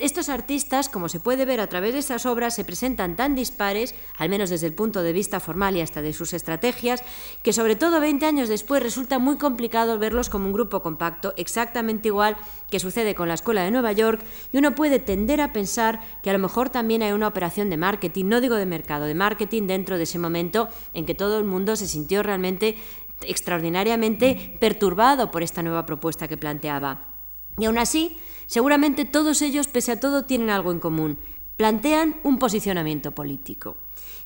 [0.00, 3.96] Estos artistas, como se puede ver a través de estas obras, se presentan tan dispares,
[4.16, 7.02] al menos desde el punto de vista formal y hasta de sus estrategias,
[7.42, 12.08] que sobre todo 20 años después resulta muy complicado verlos como un grupo compacto, exactamente
[12.08, 12.36] igual
[12.70, 16.30] que sucede con la Escuela de Nueva York, y uno puede tender a pensar que
[16.30, 19.66] a lo mejor también hay una operación de marketing, no digo de mercado, de marketing
[19.66, 22.76] dentro de ese momento en que todo el mundo se sintió realmente
[23.22, 27.08] extraordinariamente perturbado por esta nueva propuesta que planteaba.
[27.58, 28.16] Y aún así,
[28.48, 31.18] Seguramente todos ellos, pese a todo, tienen algo en común.
[31.58, 33.76] Plantean un posicionamiento político.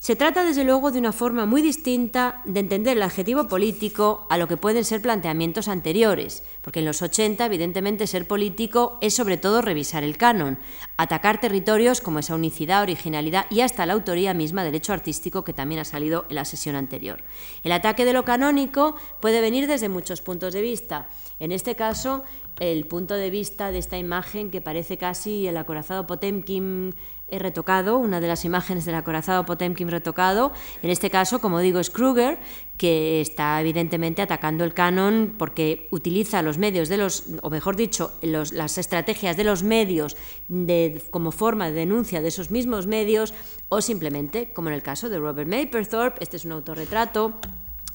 [0.02, 4.36] Se trata, desde luego, de una forma muy distinta de entender el adjetivo político a
[4.36, 9.36] lo que pueden ser planteamientos anteriores, porque en los 80, evidentemente, ser político es sobre
[9.36, 10.58] todo revisar el canon,
[10.96, 15.52] atacar territorios como esa unicidad, originalidad y hasta la autoría misma del hecho artístico que
[15.52, 17.22] también ha salido en la sesión anterior.
[17.62, 21.06] El ataque de lo canónico puede venir desde muchos puntos de vista.
[21.38, 22.24] En este caso,
[22.58, 26.92] el punto de vista de esta imagen que parece casi el acorazado Potemkin
[27.38, 30.52] retocado, una de las imágenes del acorazado Potemkin retocado.
[30.82, 32.38] En este caso, como digo, es Kruger,
[32.76, 38.12] que está evidentemente atacando el canon porque utiliza los medios de los, o mejor dicho,
[38.22, 40.16] las estrategias de los medios
[40.48, 43.34] de, como forma de denuncia de esos mismos medios,
[43.68, 47.38] o simplemente, como en el caso de Robert Mapplethorpe, este es un autorretrato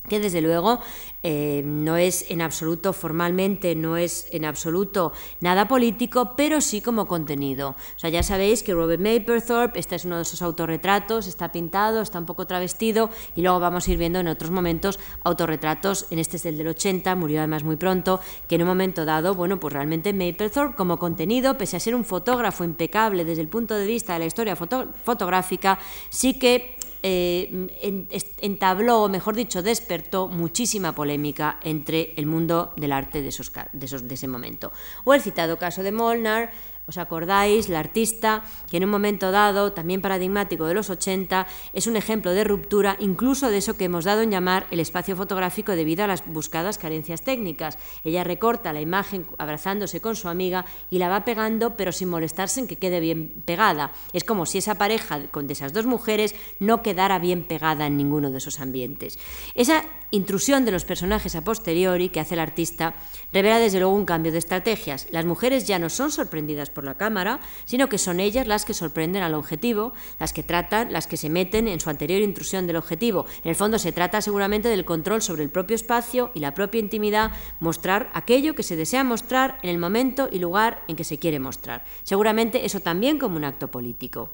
[0.08, 0.80] que desde luego
[1.24, 7.08] eh, no es en absoluto formalmente, no es en absoluto nada político, pero sí como
[7.08, 7.76] contenido.
[7.96, 12.02] O sea, ya sabéis que Robert Mapplethorpe, este es uno de esos autorretratos, está pintado,
[12.02, 16.20] está un poco travestido, y luego vamos a ir viendo en otros momentos autorretratos, en
[16.20, 19.60] este es el del 80, murió además muy pronto, que en un momento dado, bueno,
[19.60, 23.86] pues realmente Mapplethorpe como contenido, pese a ser un fotógrafo impecable desde el punto de
[23.86, 26.77] vista de la historia fotográfica, sí que
[27.10, 28.08] eh,
[28.41, 34.13] entabló, o mejor dicho, despertó muchísima polémica entre el mundo del arte de, esos, de
[34.13, 34.74] ese momento.
[35.06, 36.52] O el citado caso de Molnar,
[36.88, 37.67] ¿Os acordáis?
[37.67, 42.32] La artista, que en un momento dado, también paradigmático de los 80, es un ejemplo
[42.32, 46.08] de ruptura incluso de eso que hemos dado en llamar el espacio fotográfico debido a
[46.08, 47.78] las buscadas carencias técnicas.
[48.06, 52.62] Ella recorta la imagen abrazándose con su amiga y la va pegando, pero sin molestarse
[52.62, 53.91] en que quede bien pegada.
[54.13, 58.32] Es como si esa pareja de esas dos mujeres no quedara bien pegada en ninguno
[58.32, 59.19] de esos ambientes.
[59.56, 62.96] Esa intrusión de los personajes a posteriori que hace el artista
[63.34, 65.08] revela desde luego un cambio de estrategias.
[65.12, 68.74] Las mujeres ya no son sorprendidas por la cámara, sino que son ellas las que
[68.74, 72.78] sorprenden al objetivo, las que tratan, las que se meten en su anterior intrusión del
[72.78, 73.26] objetivo.
[73.43, 76.80] En el fondo se trata seguramente del control sobre el propio espacio y la propia
[76.80, 81.20] intimidad, mostrar aquello que se desea mostrar en el momento y lugar en que se
[81.20, 81.84] quiere mostrar.
[82.04, 84.30] Seguramente eso también como un acto político.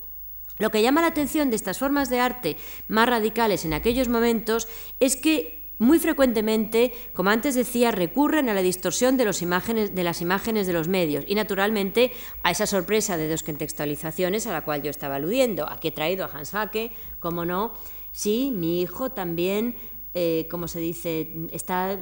[0.59, 2.57] Lo que llama la atención de estas formas de arte
[2.88, 4.67] más radicales en aquellos momentos
[4.99, 10.03] es que muy frecuentemente, como antes decía, recurren a la distorsión de, los imágenes, de
[10.03, 14.63] las imágenes de los medios y, naturalmente, a esa sorpresa de dos contextualizaciones a la
[14.63, 15.69] cual yo estaba aludiendo.
[15.69, 17.73] Aquí he traído a Hans Hacke, como no,
[18.11, 19.75] sí, mi hijo también
[20.15, 21.97] eh, como se dice, está,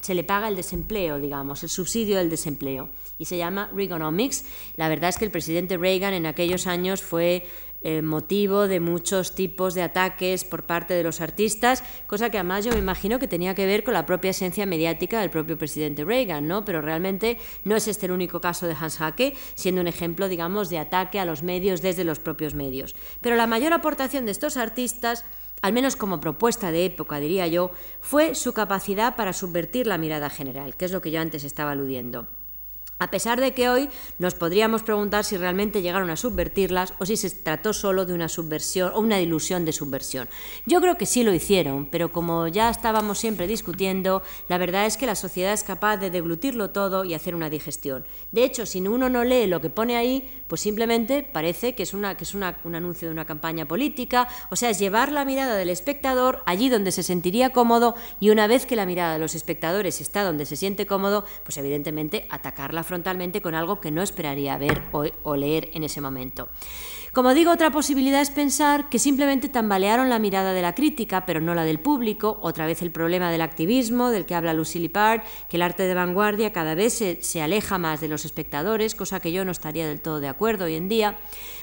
[0.00, 2.88] se le paga el desempleo, digamos, el subsidio del desempleo.
[3.18, 4.46] Y se llama Reaganomics.
[4.76, 7.46] La verdad es que el presidente Reagan en aquellos años fue
[7.84, 12.64] eh, motivo de muchos tipos de ataques por parte de los artistas, cosa que además
[12.64, 16.04] yo me imagino que tenía que ver con la propia esencia mediática del propio presidente
[16.04, 16.64] Reagan, ¿no?
[16.64, 20.70] Pero realmente no es este el único caso de Hans Hacke, siendo un ejemplo, digamos,
[20.70, 22.96] de ataque a los medios desde los propios medios.
[23.20, 25.24] Pero la mayor aportación de estos artistas
[25.62, 27.70] al menos como propuesta de época, diría yo,
[28.00, 31.70] fue su capacidad para subvertir la mirada general, que es lo que yo antes estaba
[31.70, 32.26] aludiendo.
[32.98, 37.16] A pesar de que hoy nos podríamos preguntar si realmente llegaron a subvertirlas o si
[37.16, 40.28] se trató solo de una subversión o una ilusión de subversión.
[40.66, 44.96] Yo creo que sí lo hicieron, pero como ya estábamos siempre discutiendo, la verdad es
[44.96, 48.04] que la sociedad es capaz de deglutirlo todo y hacer una digestión.
[48.32, 51.94] De hecho, si uno no lee lo que pone ahí, pues simplemente parece que es,
[51.94, 55.56] una, que es un anuncio de una campaña política, o sea, es llevar la mirada
[55.56, 59.34] del espectador allí donde se sentiría cómodo y una vez que la mirada de los
[59.34, 64.56] espectadores está donde se siente cómodo, pues evidentemente atacarla frontalmente con algo que no esperaría
[64.56, 66.48] ver o, leer en ese momento.
[67.14, 71.40] Como digo, otra posibilidad es pensar que simplemente tambalearon la mirada de la crítica, pero
[71.40, 72.40] no la del público.
[72.42, 75.94] Otra vez el problema del activismo, del que habla Lucy Lippard, que el arte de
[75.94, 80.00] vanguardia cada vez se, aleja más de los espectadores, cosa que yo no estaría del
[80.00, 81.16] todo de acuerdo hoy en día,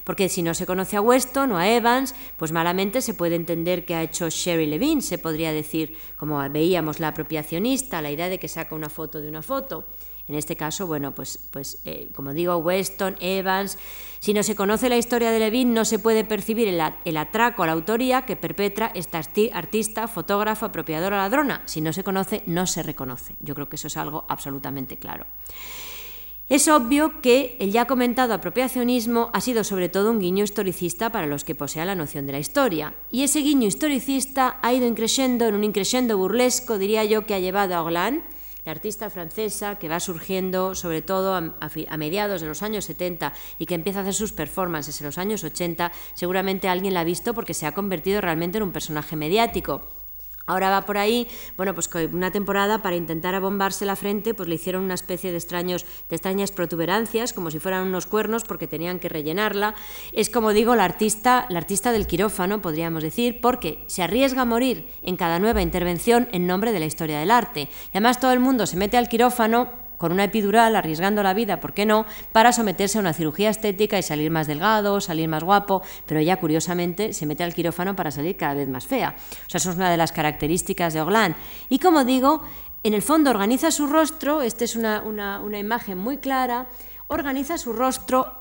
[0.06, 3.84] porque si no se conoce a Weston o a Evans, pues malamente se puede entender
[3.84, 8.40] que ha hecho Sherry Levine, se podría decir, como veíamos la apropiacionista, la idea de
[8.40, 9.84] que saca una foto de una foto.
[10.32, 13.78] En este caso, bueno, pues, pues eh, como digo, Weston, Evans.
[14.22, 17.66] Si no se conoce la historia de Levin, no se puede percibir el, atraco a
[17.66, 21.64] la autoría que perpetra esta artista, fotógrafa, apropiadora, ladrona.
[21.66, 23.36] Si no se conoce, no se reconoce.
[23.42, 25.26] Yo creo que eso es algo absolutamente claro.
[26.48, 31.28] Es obvio que el ya comentado apropiacionismo ha sido sobre todo un guiño historicista para
[31.28, 35.46] los que posean la noción de la historia, y ese guiño historicista ha ido increciendo
[35.46, 38.24] en un increciendo burlesco, diría yo, que ha llevado a Hollande
[38.66, 43.66] la artista francesa que va surgiendo sobre todo a, mediados de los años 70 y
[43.66, 47.34] que empieza a hacer sus performances en los años 80, seguramente alguien la ha visto
[47.34, 50.01] porque se ha convertido realmente en un personaje mediático.
[50.46, 51.28] Ahora va por ahí,
[51.58, 55.38] bueno, pues una temporada para intentar abombarse la frente, pues le hicieron una especie de
[55.38, 59.76] extraños, de extrañas protuberancias, como si fueran unos cuernos, porque tenían que rellenarla.
[60.14, 64.46] Es como digo, la artista, la artista del quirófano, podríamos decir, porque se arriesga a
[64.46, 67.70] morir en cada nueva intervención en nombre de la historia del arte.
[67.94, 71.60] Y además todo el mundo se mete al quirófano con una epidural, arriesgando la vida,
[71.60, 75.44] ¿por qué no?, para someterse a una cirugía estética y salir más delgado, salir más
[75.44, 79.14] guapo, pero ella curiosamente se mete al quirófano para salir cada vez más fea.
[79.46, 81.36] O sea, eso es una de las características de Orlán.
[81.70, 82.42] Y como digo,
[82.82, 86.66] en el fondo organiza su rostro, esta es una, una imagen muy clara,
[87.08, 88.41] organiza su rostro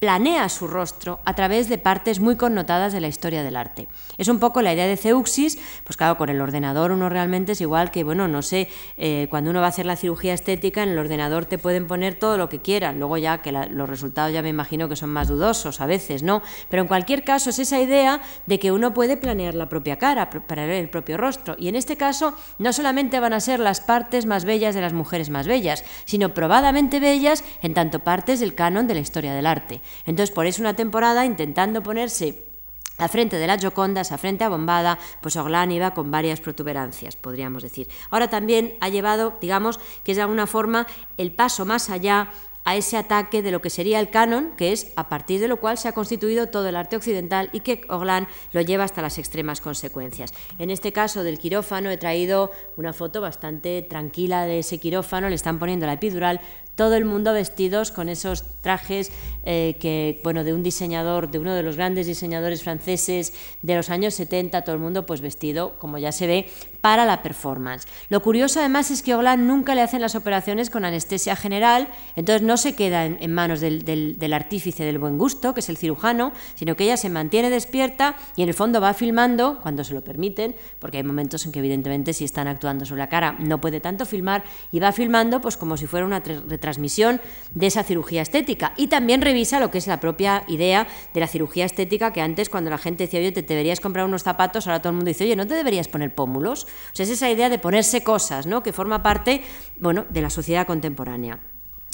[0.00, 3.86] planea su rostro a través de partes muy connotadas de la historia del arte.
[4.16, 7.60] Es un poco la idea de Zeuxis, pues claro, con el ordenador uno realmente es
[7.60, 10.88] igual que, bueno, no sé, eh, cuando uno va a hacer la cirugía estética, en
[10.88, 14.40] el ordenador te pueden poner todo lo que quieran, luego ya que los resultados ya
[14.40, 16.40] me imagino que son más dudosos a veces, ¿no?
[16.70, 20.30] Pero en cualquier caso es esa idea de que uno puede planear la propia cara,
[20.30, 24.24] para el propio rostro, y en este caso no solamente van a ser las partes
[24.24, 28.86] más bellas de las mujeres más bellas, sino probadamente bellas en tanto partes del canon
[28.86, 29.82] de la historia del arte.
[30.06, 32.50] Entonces, por eso una temporada intentando ponerse
[32.98, 37.16] a frente de la Gioconda, a frente a Bombada, pues Orlán iba con varias protuberancias,
[37.16, 37.88] podríamos decir.
[38.10, 42.30] Ahora también ha llevado, digamos, que es de alguna forma el paso más allá
[42.64, 45.58] a ese ataque de lo que sería el canon, que es a partir de lo
[45.58, 49.18] cual se ha constituido todo el arte occidental y que Orlán lo lleva hasta las
[49.18, 50.34] extremas consecuencias.
[50.58, 55.36] En este caso del quirófano he traído una foto bastante tranquila de ese quirófano, le
[55.36, 56.40] están poniendo la epidural,
[56.74, 59.10] todo el mundo vestidos con esos trajes
[59.44, 63.90] eh, que, bueno, de un diseñador, de uno de los grandes diseñadores franceses de los
[63.90, 66.46] años 70, todo el mundo pues vestido, como ya se ve,
[66.80, 67.86] para la performance.
[68.08, 72.42] Lo curioso además es que Hollande nunca le hacen las operaciones con anestesia general, entonces
[72.42, 76.32] no se queda en, manos del, del, artífice del buen gusto, que es el cirujano,
[76.54, 80.02] sino que ella se mantiene despierta y en el fondo va filmando cuando se lo
[80.02, 83.80] permiten, porque hay momentos en que evidentemente si están actuando sobre la cara no puede
[83.80, 87.20] tanto filmar y va filmando pues como si fuera una retransmisión transmisión
[87.54, 88.72] de esa cirugía estética.
[88.76, 92.48] Y también revisa lo que es la propia idea de la cirugía estética, que antes
[92.48, 95.24] cuando la gente decía, oye, te deberías comprar unos zapatos, ahora todo el mundo dice,
[95.24, 96.66] oye, ¿no te deberías poner pómulos?
[96.96, 98.62] Es esa idea de ponerse cosas, ¿no?
[98.62, 99.42] Que forma parte,
[99.78, 101.38] bueno, de la sociedad contemporánea.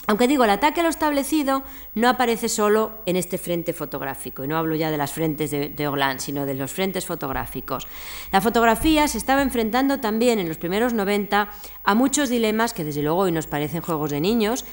[0.09, 1.65] Aunque digo, el ataque a lo establecido
[1.97, 5.69] no aparece solo en este frente fotográfico, y no hablo ya de las frentes de,
[5.69, 7.89] de sino de los frentes fotográficos.
[8.31, 11.51] La fotografía se estaba enfrentando también en los primeros 90
[11.83, 14.65] a muchos dilemas que desde luego hoy nos parecen juegos de niños,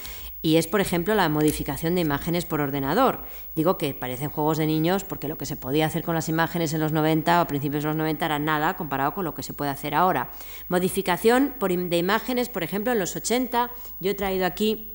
[0.44, 3.24] y es, por ejemplo, la modificación de imágenes por ordenador.
[3.56, 6.74] Digo que parecen juegos de niños porque lo que se podía hacer con las imágenes
[6.74, 9.42] en los 90 o a principios de los 90 era nada comparado con lo que
[9.42, 10.32] se puede hacer ahora.
[10.68, 14.93] Modificación de imágenes, por ejemplo, en los 80, yo he traído aquí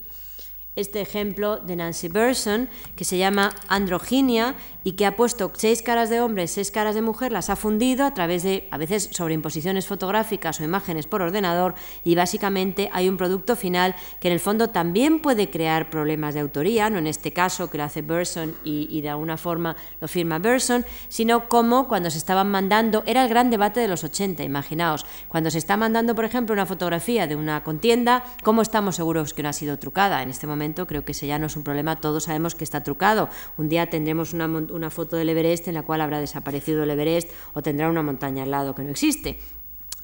[0.79, 6.09] este ejemplo de Nancy Berson, que se llama Androginia y que ha puesto seis caras
[6.09, 9.87] de hombre, seis caras de mujer, las ha fundido a través de, a veces, sobreimposiciones
[9.87, 14.71] fotográficas o imágenes por ordenador y básicamente hay un producto final que en el fondo
[14.71, 18.87] también puede crear problemas de autoría, no en este caso que lo hace Berson y,
[18.89, 23.29] y de alguna forma lo firma Berson, sino como cuando se estaban mandando, era el
[23.29, 27.35] gran debate de los 80, imaginaos, cuando se está mandando, por ejemplo, una fotografía de
[27.35, 30.23] una contienda, ¿cómo estamos seguros que no ha sido trucada?
[30.23, 32.83] En este momento creo que ese ya no es un problema, todos sabemos que está
[32.83, 33.29] trucado.
[33.57, 37.31] Un día tendremos una, una foto del Everest en la cual habrá desaparecido el Everest
[37.55, 39.39] o tendrá una montaña al lado que no existe.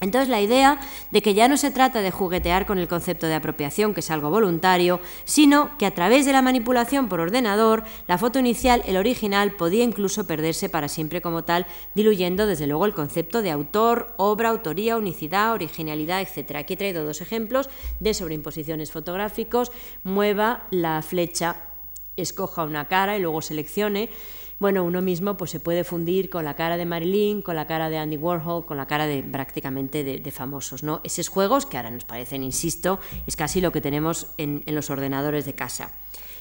[0.04, 0.78] Entonces la idea
[1.10, 4.10] de que ya no se trata de juguetear con el concepto de apropiación, que es
[4.10, 8.98] algo voluntario, sino que a través de la manipulación por ordenador, la foto inicial, el
[8.98, 14.12] original, podía incluso perderse para siempre como tal, diluyendo desde luego el concepto de autor,
[14.18, 16.56] obra, autoría, unicidad, originalidad, etc.
[16.56, 19.72] Aquí he traído dos ejemplos de sobreimposiciones fotográficos.
[20.02, 21.68] Mueva la flecha,
[22.18, 24.10] escoja una cara y luego seleccione
[24.58, 27.90] bueno, uno mismo pues, se puede fundir con la cara de Marilyn, con la cara
[27.90, 30.82] de Andy Warhol, con la cara de prácticamente de, famosos.
[30.82, 31.00] ¿no?
[31.04, 35.44] Esos juegos que ahora nos parecen, insisto, es casi lo que tenemos en, los ordenadores
[35.44, 35.90] de casa.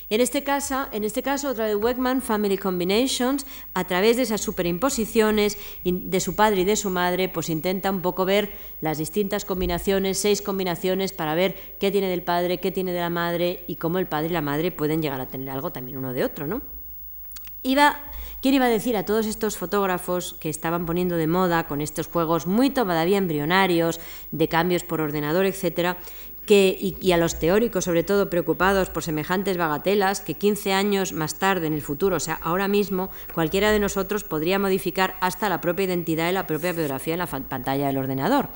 [0.09, 4.41] En este, caso, en este caso, otra de Wegman, Family Combinations, a través de esas
[4.41, 8.51] superimposiciones de su padre y de su madre, pues intenta un poco ver
[8.81, 13.09] las distintas combinaciones, seis combinaciones, para ver qué tiene del padre, qué tiene de la
[13.09, 16.13] madre y cómo el padre y la madre pueden llegar a tener algo también uno
[16.13, 16.82] de otro, ¿no?
[17.63, 17.99] Iba,
[18.43, 22.07] ¿Quién iba a decir a todos estos fotógrafos que estaban poniendo de moda con estos
[22.07, 24.01] juegos muy todavía embrionarios,
[24.31, 25.97] de cambios por ordenador, etcétera,
[26.45, 31.35] que, y, a los teóricos, sobre todo preocupados por semejantes bagatelas, que 15 años más
[31.35, 35.61] tarde, en el futuro, o sea, ahora mismo, cualquiera de nosotros podría modificar hasta la
[35.61, 38.49] propia identidad y la propia biografía en la pantalla del ordenador.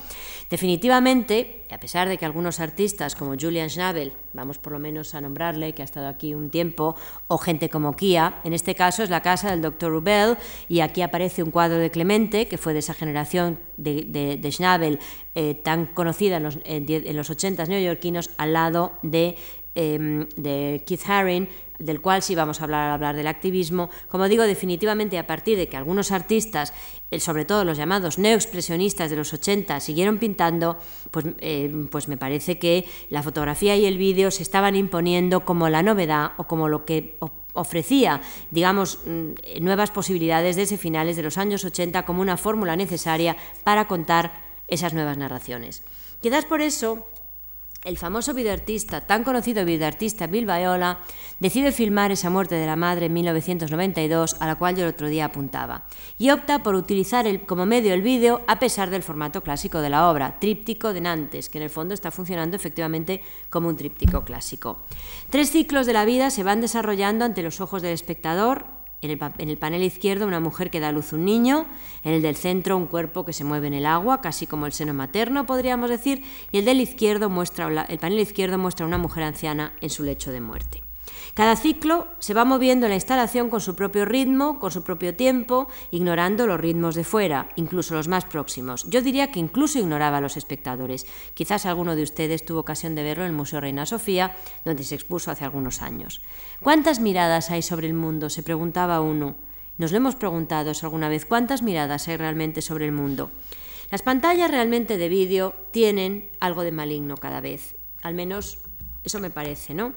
[0.49, 5.19] Definitivamente, a pesar de que algunos artistas como Julian Schnabel, vamos por lo menos a
[5.19, 6.95] nombrarle, que ha estado aquí un tiempo,
[7.27, 9.91] o gente como Kia, en este caso es la casa del Dr.
[9.91, 10.37] Rubel,
[10.69, 14.99] y aquí aparece un cuadro de Clemente, que fue de esa generación de, de, Schnabel,
[15.35, 19.35] eh, tan conocida en los, en los 80 neoyorquinos, al lado de,
[19.77, 21.47] em, de Keith Haring,
[21.77, 23.91] del cual sí vamos a hablar, hablar del activismo.
[24.09, 26.73] Como digo, definitivamente a partir de que algunos artistas,
[27.11, 30.77] eh, sobre todo los llamados neoexpresionistas de los 80, siguieron pintando,
[31.11, 35.69] pues, eh, pues me parece que la fotografía y el vídeo se estaban imponiendo como
[35.69, 37.17] la novedad o como lo que
[37.53, 43.37] ofrecía, digamos, mm, nuevas posibilidades desde finales de los años 80 como una fórmula necesaria
[43.63, 45.83] para contar esas nuevas narraciones.
[46.21, 47.05] Quizás por eso
[47.83, 50.99] el famoso videoartista, tan conocido videoartista Bill Viola,
[51.39, 55.07] decide filmar esa muerte de la madre en 1992, a la cual yo el otro
[55.07, 55.83] día apuntaba,
[56.17, 60.09] y opta por utilizar como medio el vídeo a pesar del formato clásico de la
[60.09, 64.79] obra, tríptico de Nantes, que en el fondo está funcionando efectivamente como un tríptico clásico.
[65.29, 69.11] Tres ciclos de la vida se van desarrollando ante los ojos del espectador en
[69.49, 71.67] el, panel izquierdo una mujer que da a luz un niño,
[72.03, 74.73] en el del centro un cuerpo que se mueve en el agua, casi como el
[74.73, 78.97] seno materno podríamos decir, y el del izquierdo muestra el panel izquierdo muestra a una
[78.97, 80.86] mujer anciana en su lecho de muerte.
[81.37, 85.13] Cada ciclo se va moviendo en la instalación con su propio ritmo, con su propio
[85.13, 88.89] tiempo, ignorando los ritmos de fuera, incluso los más próximos.
[88.89, 91.05] Yo diría que incluso ignoraba a los espectadores.
[91.35, 94.35] Quizás alguno de ustedes tuvo ocasión de verlo en el Museo Reina Sofía,
[94.65, 96.23] donde se expuso hace algunos años.
[96.63, 98.31] ¿Cuántas miradas hay sobre el mundo?
[98.31, 99.35] se preguntaba uno.
[99.77, 101.27] Nos lo hemos preguntado alguna vez.
[101.27, 103.29] ¿Cuántas miradas hay realmente sobre el mundo?
[103.91, 108.57] Las pantallas realmente de vídeo tienen algo de maligno cada vez, al menos
[109.07, 109.93] eso me parece, ¿no?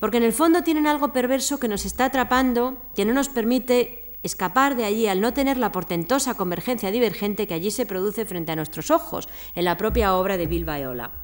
[0.00, 4.18] Porque en el fondo tienen algo perverso que nos está atrapando, que no nos permite
[4.22, 8.52] escapar de allí al no tener la portentosa convergencia divergente que allí se produce frente
[8.52, 11.21] a nuestros ojos, en la propia obra de Bill Viola.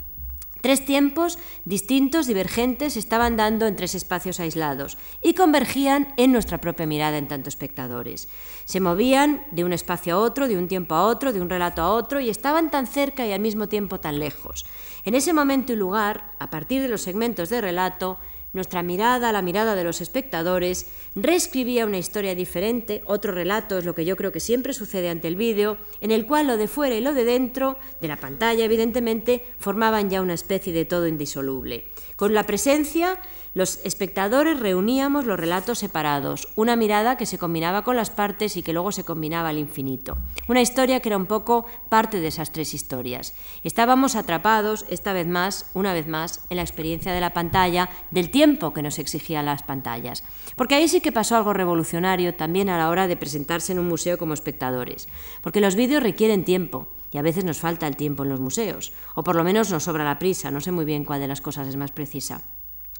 [0.61, 6.87] Tres tiempos distintos, divergentes, estaban dando en tres espacios aislados y convergían en nuestra propia
[6.87, 8.29] mirada en tanto espectadores.
[8.65, 11.83] Se movían de un espacio a otro, de un tiempo a otro, de un relato
[11.83, 14.67] a otro y estaban tan cerca y al mismo tiempo tan lejos.
[15.05, 18.19] En ese momento y lugar, a partir de los segmentos de relato,
[18.53, 23.95] nuestra mirada, la mirada de los espectadores, reescribía una historia diferente, otro relato es lo
[23.95, 26.95] que yo creo que siempre sucede ante el vídeo, en el cual lo de fuera
[26.95, 31.89] y lo de dentro, de la pantalla evidentemente, formaban ya una especie de todo indisoluble.
[32.17, 33.21] Con la presencia
[33.59, 38.63] los espectadores reuníamos los relatos separados, una mirada que se combinaba con las partes y
[38.63, 40.17] que luego se combinaba al infinito.
[40.47, 43.35] Una historia que era un poco parte de esas tres historias.
[43.65, 48.31] Estábamos atrapados, esta vez más, una vez más, en la experiencia de la pantalla, del
[48.31, 50.23] tiempo que nos exigían las pantallas.
[50.55, 53.89] Porque ahí sí que pasó algo revolucionario también a la hora de presentarse en un
[53.89, 55.09] museo como espectadores.
[55.43, 56.87] Porque los vídeos requieren tiempo.
[57.11, 59.85] Y a veces nos falta el tiempo en los museos, o por lo menos nos
[59.85, 62.43] sobra la prisa, no sé muy bien cuál de las cosas es más precisa.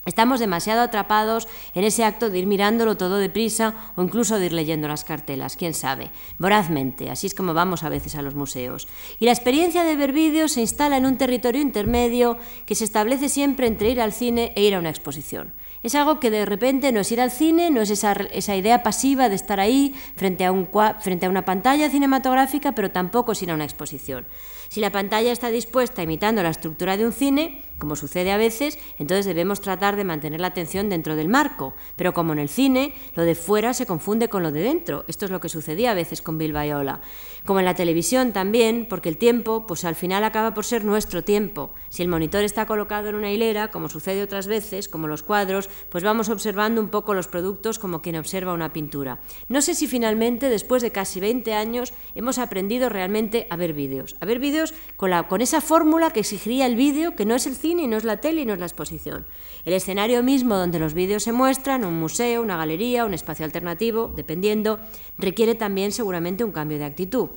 [0.07, 4.53] Estamos demasiado atrapados en ese acto de ir mirándolo todo deprisa o incluso de ir
[4.53, 8.89] leyendo las cartelas, quién sabe, vorazmente, así es como vamos a veces a los museos.
[9.21, 13.29] Y la experiencia de ver vídeos se instala en un territorio intermedio que se establece
[13.29, 15.53] siempre entre ir al cine e ir a una exposición.
[15.83, 18.83] Es algo que de repente no es ir al cine, no es esa, esa idea
[18.83, 20.69] pasiva de estar ahí frente a, un,
[21.01, 24.27] frente a una pantalla cinematográfica, pero tampoco es ir a una exposición.
[24.69, 28.79] Si la pantalla está dispuesta imitando la estructura de un cine, como sucede a veces,
[28.99, 31.75] entonces debemos tratar de mantener la atención dentro del marco.
[31.97, 35.05] Pero como en el cine, lo de fuera se confunde con lo de dentro.
[35.09, 37.01] Esto es lo que sucedía a veces con Bill Viola.
[37.45, 41.23] Como en la televisión también, porque el tiempo, pues al final acaba por ser nuestro
[41.23, 41.71] tiempo.
[41.89, 45.71] Si el monitor está colocado en una hilera, como sucede otras veces, como los cuadros,
[45.89, 49.21] pues vamos observando un poco los productos como quien observa una pintura.
[49.49, 54.17] No sé si finalmente, después de casi 20 años, hemos aprendido realmente a ver vídeos.
[54.21, 57.47] A ver vídeos con, la, con esa fórmula que exigiría el vídeo, que no es
[57.47, 59.27] el cine, y no es la tele y no es la exposición.
[59.65, 64.13] El escenario mismo donde los vídeos se muestran, un museo, una galería, un espacio alternativo,
[64.15, 64.79] dependiendo,
[65.19, 67.31] requiere también seguramente un cambio de actitud.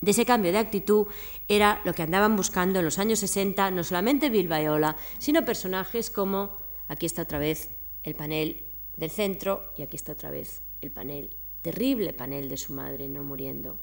[0.00, 1.06] De ese cambio de actitud
[1.48, 6.10] era lo que andaban buscando en los años 60 no solamente Bill Viola, sino personajes
[6.10, 6.56] como,
[6.86, 7.70] aquí está otra vez
[8.04, 8.62] el panel
[8.96, 11.30] del centro y aquí está otra vez el panel,
[11.62, 13.78] terrible panel de su madre no muriendo.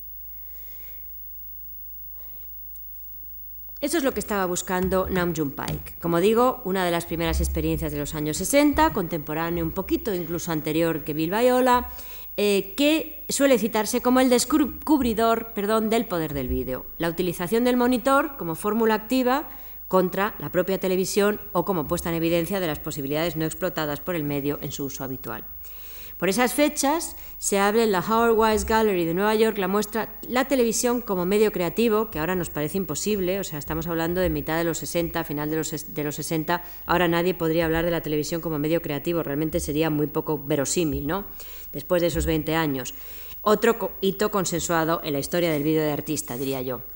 [3.86, 6.00] Eso es lo que estaba buscando Nam June Paik.
[6.00, 10.52] Como digo, una de las primeras experiencias de los años 60, contemporáneo un poquito incluso
[10.52, 11.92] anterior que Bill Viola,
[12.36, 16.88] eh, que suele citarse como el descubridor perdón, del poder del vídeo.
[16.98, 19.50] La utilización del monitor como fórmula activa
[19.88, 24.16] contra la propia televisión o como puesta en evidencia de las posibilidades no explotadas por
[24.16, 25.46] el medio en su uso habitual.
[26.18, 30.18] Por esas fechas se abre en la Howard Wise Gallery de Nueva York la muestra
[30.22, 34.30] La televisión como medio creativo, que ahora nos parece imposible, o sea, estamos hablando de
[34.30, 37.92] mitad de los 60, final de los, de los 60, ahora nadie podría hablar de
[37.92, 41.26] la televisión como medio creativo, realmente sería muy poco verosímil, ¿no?
[41.74, 42.94] Después de esos 20 años.
[43.42, 46.95] Otro hito consensuado en la historia del vídeo de artista, diría yo.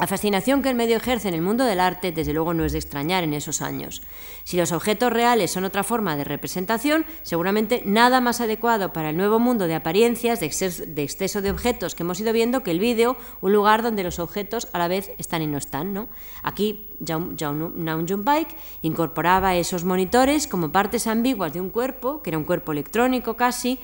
[0.00, 2.72] La fascinación que el medio ejerce en el mundo del arte, desde luego, no es
[2.72, 4.00] de extrañar en esos años.
[4.44, 9.18] Si los objetos reales son otra forma de representación, seguramente nada más adecuado para el
[9.18, 13.18] nuevo mundo de apariencias, de exceso de, objetos que hemos ido viendo, que el vídeo,
[13.42, 15.92] un lugar donde los objetos a la vez están y no están.
[15.92, 16.08] ¿no?
[16.42, 22.44] Aquí, Naum Bike incorporaba esos monitores como partes ambiguas de un cuerpo, que era un
[22.44, 23.78] cuerpo electrónico casi,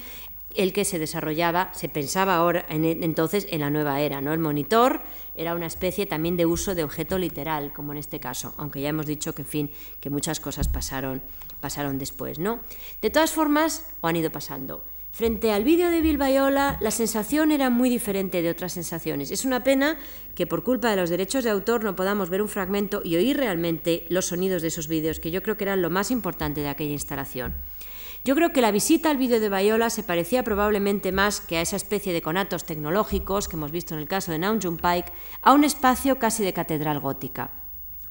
[0.57, 4.33] el que se desarrollaba, se pensaba ahora entonces en la nueva era, ¿no?
[4.33, 5.03] El monitor
[5.35, 8.89] era una especie también de uso de objeto literal, como en este caso, aunque ya
[8.89, 11.23] hemos dicho que en fin, que muchas cosas pasaron
[11.61, 12.61] pasaron después, ¿no?
[13.03, 14.85] De todas formas, o han ido pasando.
[15.11, 19.31] Frente al vídeo de Bill Viola, la sensación era muy diferente de otras sensaciones.
[19.31, 19.97] Es una pena
[20.35, 23.39] que por culpa de los derechos de autor no podamos ver un fragmento y oír
[23.39, 26.69] realmente los sonidos de esos vídeos, que yo creo que eran lo más importante de
[26.69, 27.55] aquella instalación.
[28.27, 31.61] Yo creo que la visita al vídeo de Bayola se parecía probablemente más que a
[31.61, 35.13] esa especie de conatos tecnológicos que hemos visto en el caso de Naunjun Pike,
[35.43, 37.53] a un espacio casi de catedral gótica.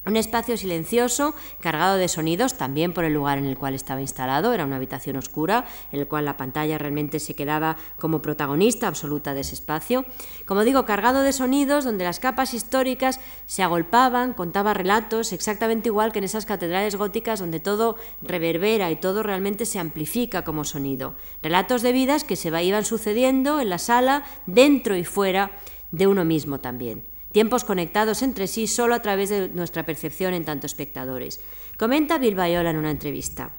[0.06, 4.52] Un espacio silencioso, cargado de sonidos, también por el lugar en el cual estaba instalado.
[4.52, 9.34] Era una habitación oscura, en el cual la pantalla realmente se quedaba como protagonista absoluta
[9.34, 10.04] de ese espacio.
[10.46, 16.12] Como digo, cargado de sonidos, donde las capas históricas se agolpaban, contaba relatos, exactamente igual
[16.12, 21.16] que en esas catedrales góticas donde todo reverbera y todo realmente se amplifica como sonido.
[21.42, 25.50] Relatos de vidas que se iban sucediendo en la sala, dentro y fuera
[25.90, 30.46] de uno mismo también tiempos conectados entre sí solo a través de nuestra percepción en
[30.46, 31.42] tanto espectadores.
[31.76, 33.50] Comenta Bilbayola en una entrevista.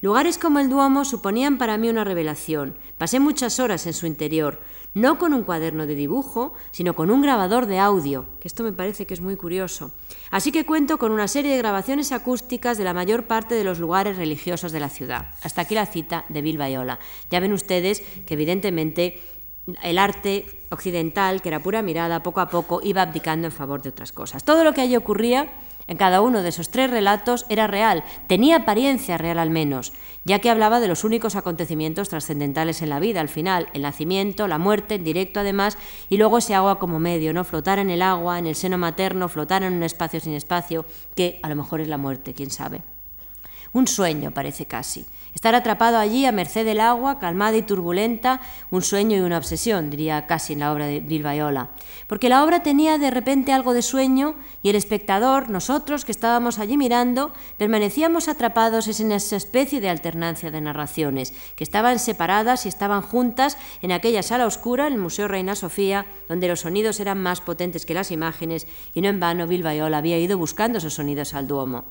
[0.00, 2.76] Lugares como el Duomo suponían para mí una revelación.
[2.98, 4.60] Pasé muchas horas en su interior,
[4.94, 8.70] no con un cuaderno de dibujo, sino con un grabador de audio, que esto me
[8.70, 9.90] parece que es muy curioso.
[10.30, 13.80] Así que cuento con una serie de grabaciones acústicas de la mayor parte de los
[13.80, 15.34] lugares religiosos de la ciudad.
[15.42, 17.00] Hasta aquí la cita de Bilbayola.
[17.28, 19.20] Ya ven ustedes que evidentemente
[19.82, 23.90] el arte occidental, que era pura mirada, poco a poco iba abdicando en favor de
[23.90, 24.44] otras cosas.
[24.44, 25.50] Todo lo que allí ocurría
[25.88, 29.92] en cada uno de esos tres relatos era real, tenía apariencia real al menos,
[30.24, 34.48] ya que hablaba de los únicos acontecimientos trascendentales en la vida, al final, el nacimiento,
[34.48, 37.44] la muerte, en directo además, y luego ese agua como medio, ¿no?
[37.44, 41.38] Flotar en el agua, en el seno materno, flotar en un espacio sin espacio, que
[41.42, 42.82] a lo mejor es la muerte, quién sabe.
[43.76, 45.04] Un sueño parece casi.
[45.34, 49.90] Estar atrapado allí a merced del agua, calmada y turbulenta, un sueño y una obsesión,
[49.90, 51.68] diría casi en la obra de Bilbayola.
[52.06, 56.58] Porque la obra tenía de repente algo de sueño y el espectador, nosotros que estábamos
[56.58, 62.70] allí mirando, permanecíamos atrapados en esa especie de alternancia de narraciones, que estaban separadas y
[62.70, 67.22] estaban juntas en aquella sala oscura, en el Museo Reina Sofía, donde los sonidos eran
[67.22, 71.34] más potentes que las imágenes y no en vano Bilbayola había ido buscando esos sonidos
[71.34, 71.84] al Duomo.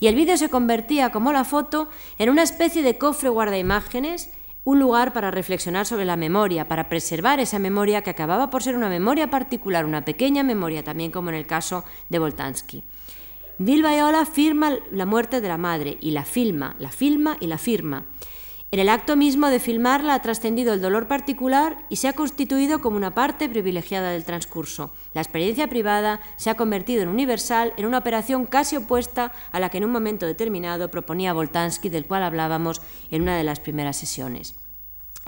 [0.00, 1.88] Y el vídeo se convertía, como la foto,
[2.18, 4.30] en una especie de cofre guarda imágenes,
[4.64, 8.76] un lugar para reflexionar sobre la memoria, para preservar esa memoria que acababa por ser
[8.76, 12.82] una memoria particular, una pequeña memoria, también como en el caso de Voltansky.
[13.58, 17.58] Bill Viola firma la muerte de la madre y la filma, la filma y la
[17.58, 18.06] firma.
[18.72, 22.80] En el acto mismo de filmarla ha trascendido el dolor particular y se ha constituido
[22.80, 24.92] como una parte privilegiada del transcurso.
[25.12, 29.70] La experiencia privada se ha convertido en universal en una operación casi opuesta a la
[29.70, 33.96] que en un momento determinado proponía Voltansky, del cual hablábamos en una de las primeras
[33.96, 34.54] sesiones.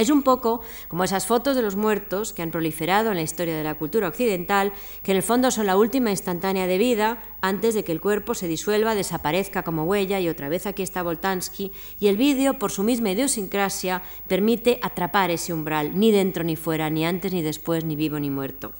[0.03, 3.57] Es un poco como esas fotos de los muertos que han proliferado en la historia
[3.57, 4.73] de la cultura occidental,
[5.05, 8.35] que en el fondo son la última instantánea de vida antes de que el cuerpo
[8.35, 12.73] se disuelva, desaparezca como huella, y otra vez aquí está Voltansky, y el vídeo, por
[12.73, 17.85] su misma idiosincrasia, permite atrapar ese umbral, ni dentro ni fuera, ni antes ni después,
[17.85, 18.73] ni vivo ni muerto.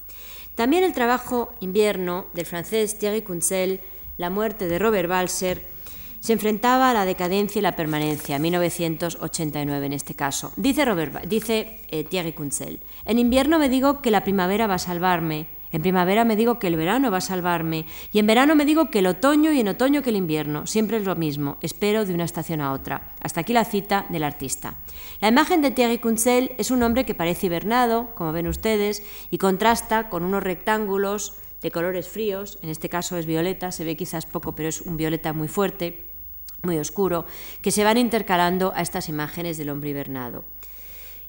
[0.57, 3.81] También el trabajo invierno del francés Thierry Kunsel,
[4.19, 5.72] La muerte de Robert Balser,
[6.23, 10.53] se enfrentaba a la decadencia y la permanencia, 1989 en este caso.
[10.57, 14.79] Dice, Robert, dice eh, Thierry Kunsel, en invierno me digo que la primavera va a
[14.79, 18.65] salvarme, en primavera me digo que el verano va a salvarme, y en verano me
[18.65, 22.05] digo que el otoño y en otoño que el invierno, siempre es lo mismo, espero
[22.05, 23.15] de una estación a otra.
[23.21, 24.77] Hasta aquí la cita del artista.
[25.21, 29.39] La imagen de Thierry Kunsel es un hombre que parece hibernado, como ven ustedes, y
[29.39, 34.27] contrasta con unos rectángulos de colores fríos, en este caso es violeta, se ve quizás
[34.27, 36.12] poco, pero es un violeta muy fuerte,
[36.63, 37.25] muy oscuro,
[37.61, 40.45] que se van intercalando a estas imágenes del hombre hibernado.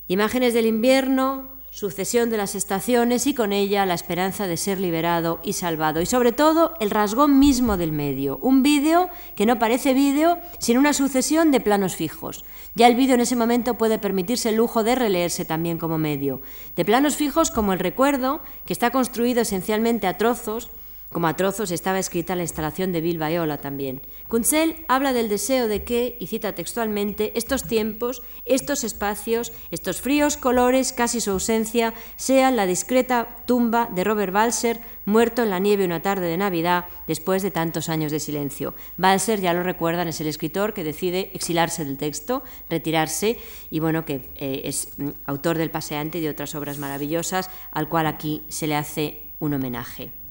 [0.07, 5.39] Imágenes del invierno, sucesión de las estaciones y con ella la esperanza de ser liberado
[5.43, 6.01] y salvado.
[6.01, 8.38] Y sobre todo el rasgón mismo del medio.
[8.43, 12.45] Un vídeo que no parece vídeo, sino una sucesión de planos fijos.
[12.75, 16.41] Ya el vídeo en ese momento puede permitirse el lujo de releerse también como medio.
[16.75, 20.69] De planos fijos como el recuerdo, que está construido esencialmente a trozos,
[21.14, 24.01] como a trozos estaba escrita la instalación de Bill Viola también.
[24.28, 30.36] Kunsel habla del deseo de que, y cita textualmente, estos tiempos, estos espacios, estos fríos
[30.36, 35.86] colores, casi su ausencia, sean la discreta tumba de Robert Balser, muerto en la nieve
[35.86, 38.74] una tarde de Navidad después de tantos años de silencio.
[38.97, 43.38] Balser, ya lo recuerdan, es el escritor que decide exilarse del texto, retirarse,
[43.70, 47.88] y bueno, que eh, es mm, autor del Paseante y de otras obras maravillosas, al
[47.88, 50.22] cual aquí se le hace un homenaje.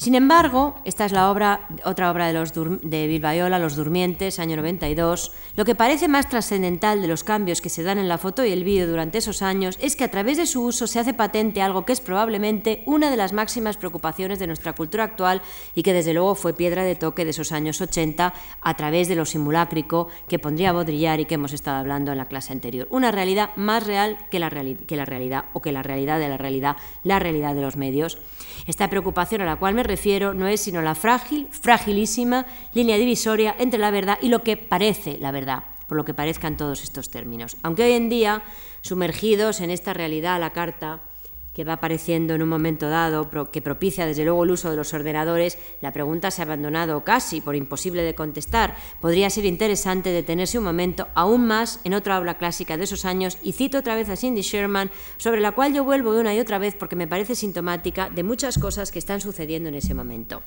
[0.00, 5.30] Sin embargo, esta es otra obra de, los de Los Durmientes, año 92.
[5.56, 8.50] Lo que parece más trascendental de los cambios que se dan en la foto y
[8.50, 11.60] el vídeo durante esos años es que a través de su uso se hace patente
[11.60, 15.42] algo que es probablemente una de las máximas preocupaciones de nuestra cultura actual
[15.74, 19.16] y que desde luego fue piedra de toque de esos años 80 a través de
[19.16, 22.88] lo simulacrico que pondría Baudrillard y que hemos estado hablando en la clase anterior.
[22.88, 27.18] Una realidad más real que la realidad o que la realidad de la realidad, la
[27.18, 28.16] realidad de los medios.
[28.66, 33.54] Esta preocupación a la cual me refiero no es sino la frágil, fragilísima línea divisoria
[33.58, 37.10] entre la verdad y lo que parece la verdad, por lo que parezcan todos estos
[37.10, 37.56] términos.
[37.62, 38.42] Aunque hoy en día,
[38.80, 41.00] sumergidos en esta realidad a la carta,
[41.60, 44.94] que va apareciendo en un momento dado, que propicia desde luego el uso de los
[44.94, 48.74] ordenadores, la pregunta se ha abandonado casi por imposible de contestar.
[48.98, 53.36] Podría ser interesante detenerse un momento aún más en otra obra clásica de esos años,
[53.42, 56.56] y cito otra vez a Cindy Sherman, sobre la cual yo vuelvo una y otra
[56.56, 60.40] vez porque me parece sintomática de muchas cosas que están sucediendo en ese momento.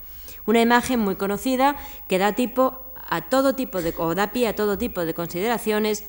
[0.48, 1.76] Una imagen muy conocida
[2.08, 6.06] que da tipo a todo tipo de, o da pie a todo tipo de consideraciones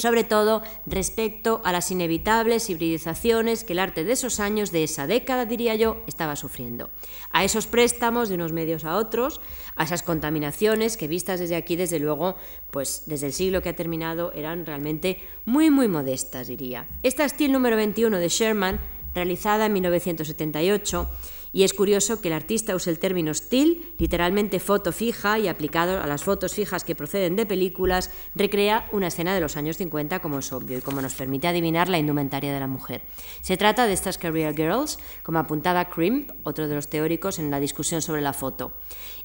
[0.00, 5.06] sobre todo respecto a las inevitables hibridizaciones que el arte de esos años, de esa
[5.06, 6.90] década, diría yo, estaba sufriendo.
[7.30, 9.40] A esos préstamos de unos medios a otros,
[9.76, 12.36] a esas contaminaciones que vistas desde aquí, desde luego,
[12.70, 16.86] pues desde el siglo que ha terminado, eran realmente muy, muy modestas, diría.
[17.02, 18.80] Esta Steel número 21 de Sherman,
[19.14, 21.08] realizada en 1978,
[21.52, 26.00] y es curioso que el artista use el término still, literalmente foto fija, y aplicado
[26.00, 30.20] a las fotos fijas que proceden de películas, recrea una escena de los años 50
[30.20, 33.02] como es obvio y como nos permite adivinar la indumentaria de la mujer.
[33.40, 37.58] Se trata de estas Career Girls, como apuntaba Crimp, otro de los teóricos, en la
[37.58, 38.72] discusión sobre la foto.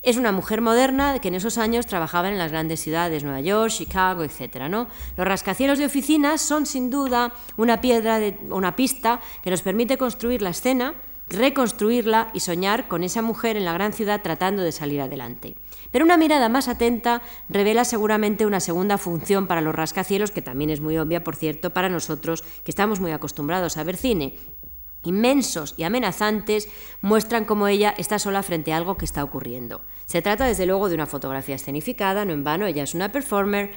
[0.01, 3.71] Es una mujer moderna que en esos años trabajaba en las grandes ciudades, Nueva York,
[3.71, 4.67] Chicago, etc.
[4.69, 4.88] ¿no?
[5.17, 8.19] Los rascacielos de oficinas son sin duda una piedra,
[8.49, 10.93] una pista que nos permite construir la escena
[11.30, 15.55] reconstruirla y soñar con esa mujer en la gran ciudad tratando de salir adelante.
[15.91, 20.69] Pero una mirada más atenta revela seguramente una segunda función para los rascacielos, que también
[20.69, 24.36] es muy obvia, por cierto, para nosotros que estamos muy acostumbrados a ver cine.
[25.03, 26.67] Inmensos y amenazantes
[27.01, 29.82] muestran cómo ella está sola frente a algo que está ocurriendo.
[30.05, 33.71] Se trata desde luego de una fotografía escenificada, no en vano, ella es una performer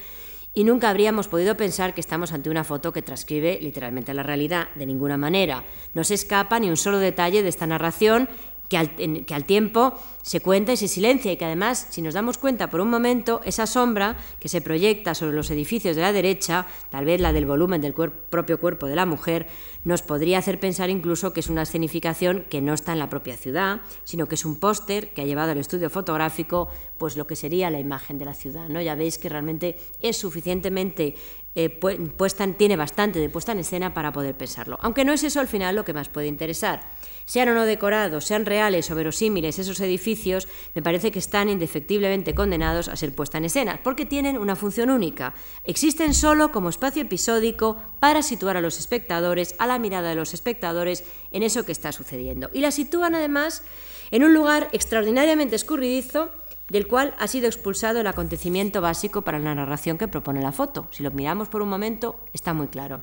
[0.59, 4.67] y nunca habríamos podido pensar que estamos ante una foto que transcribe literalmente la realidad,
[4.75, 5.63] de ninguna manera.
[5.95, 8.29] No se escapa ni un solo detalle de esta narración
[8.69, 12.69] que al, tiempo se cuenta y se silencia y que además, si nos damos cuenta
[12.69, 17.07] por un momento, esa sombra que se proyecta sobre los edificios de la derecha, tal
[17.07, 19.47] vez la del volumen del propio cuerpo de la mujer,
[19.85, 23.37] nos podría hacer pensar incluso que es una escenificación que no está en la propia
[23.37, 27.37] ciudad, sino que es un póster que ha llevado al estudio fotográfico pues lo que
[27.37, 28.69] sería la imagen de la ciudad.
[28.69, 28.83] ¿no?
[28.83, 31.15] Ya veis que realmente es suficientemente
[31.55, 34.79] eh, puesta, tiene bastante de puesta en escena para poder pensarlo.
[34.81, 36.81] Aunque no es eso al final lo que más puede interesar.
[37.25, 42.35] Sean o no decorados, sean reales o verosímiles esos edificios, me parece que están indefectiblemente
[42.35, 45.35] condenados a ser puesta en escena, porque tienen una función única.
[45.65, 50.33] Existen solo como espacio episódico para situar a los espectadores, a la mirada de los
[50.33, 52.49] espectadores, en eso que está sucediendo.
[52.55, 53.63] Y la sitúan además
[54.11, 56.31] en un lugar extraordinariamente escurridizo,
[56.69, 60.89] del cual ha sido expulsado el acontecimiento básico para la narración que propone la foto.
[60.91, 63.03] Si lo miramos por un momento, está muy claro.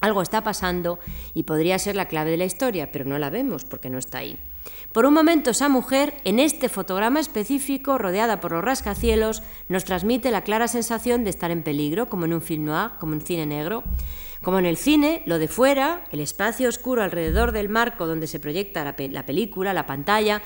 [0.00, 0.98] Algo está pasando
[1.32, 4.18] y podría ser la clave de la historia, pero no la vemos porque no está
[4.18, 4.36] ahí.
[4.92, 10.30] Por un momento esa mujer, en este fotograma específico, rodeada por los rascacielos, nos transmite
[10.30, 13.46] la clara sensación de estar en peligro, como en un film noir, como en cine
[13.46, 13.84] negro.
[14.42, 18.40] Como en el cine, lo de fuera, el espacio oscuro alrededor del marco donde se
[18.40, 20.42] proyecta la, película, la pantalla,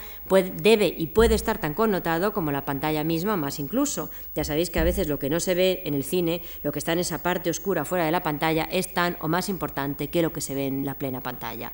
[0.61, 4.11] debe y puede estar tan connotado como la pantalla misma, más incluso.
[4.34, 6.78] Ya sabéis que a veces lo que no se ve en el cine, lo que
[6.78, 10.20] está en esa parte oscura fuera de la pantalla, es tan o más importante que
[10.20, 11.72] lo que se ve en la plena pantalla.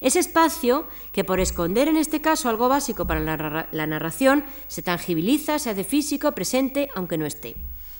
[0.00, 5.58] Ese espacio, que por esconder en este caso algo básico para la narración, se tangibiliza,
[5.58, 7.56] se hace físico, presente, aunque no esté.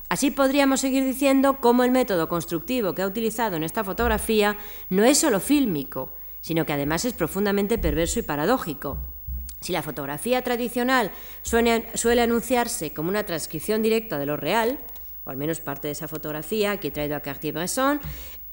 [0.08, 4.56] Así podríamos seguir diciendo cómo el método constructivo que ha utilizado en esta fotografía
[4.90, 8.98] no es solo fílmico, sino que además es profundamente perverso y paradójico.
[9.60, 11.10] Si la fotografía tradicional
[11.42, 14.78] suele, anunciarse como una transcripción directa de lo real,
[15.24, 17.98] o al menos parte de esa fotografía que he traído a Cartier-Bresson,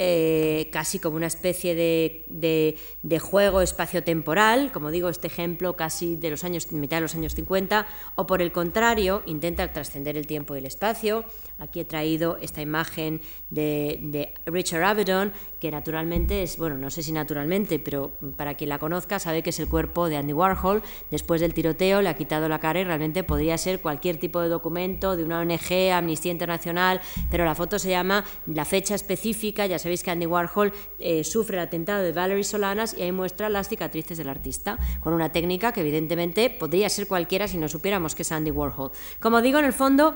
[0.04, 6.16] eh, casi como una especie de, de, de juego espacio-temporal, como digo, este ejemplo casi
[6.16, 7.86] de los años, mitad de los años 50,
[8.16, 11.24] o por el contrario, intenta trascender el tiempo y el espacio.
[11.60, 13.22] Aquí he traído esta imagen
[13.52, 18.70] de, de, Richard Avedon, que naturalmente es, bueno, no sé si naturalmente, pero para quien
[18.70, 20.82] la conozca sabe que es el cuerpo de Andy Warhol.
[21.12, 24.49] Después del tiroteo le ha quitado la cara y realmente podría ser cualquier tipo de
[24.49, 29.78] documento de una ONG, Amnistía Internacional, pero la foto se llama la fecha específica, ya
[29.78, 33.68] sabéis que Andy Warhol eh, sufre el atentado de Valerie Solanas y ahí muestra las
[33.68, 38.22] cicatrices del artista, con una técnica que evidentemente podría ser cualquiera si no supiéramos que
[38.22, 38.92] es Andy Warhol.
[39.20, 40.16] Como digo, en el fondo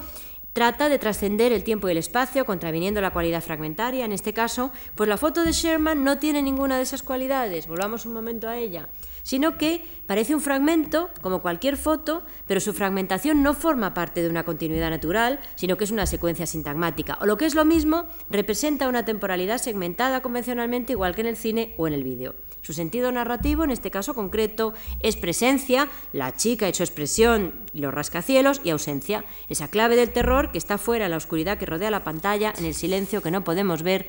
[0.53, 4.05] trata de trascender el tiempo y el espacio, contraviniendo la cualidad fragmentaria.
[4.05, 7.67] En este caso, pues la foto de Sherman no tiene ninguna de esas cualidades.
[7.67, 8.87] Volvamos un momento a ella
[9.25, 14.29] sino que parece un fragmento, como cualquier foto, pero su fragmentación no forma parte de
[14.29, 18.05] una continuidad natural, sino que es una secuencia sintagmática, o lo que es lo mismo,
[18.29, 22.35] representa una temporalidad segmentada convencionalmente igual que en el cine o en el vídeo.
[22.61, 27.93] Su sentido narrativo, en este caso concreto, es presencia, la chica y su expresión, los
[27.93, 31.89] rascacielos, y ausencia, esa clave del terror que está fuera en la oscuridad que rodea
[31.89, 34.07] la pantalla, en el silencio que no podemos ver,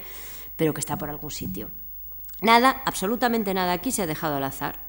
[0.57, 1.71] pero que está por algún sitio.
[2.43, 4.86] Nada, absolutamente nada aquí se ha dejado al azar.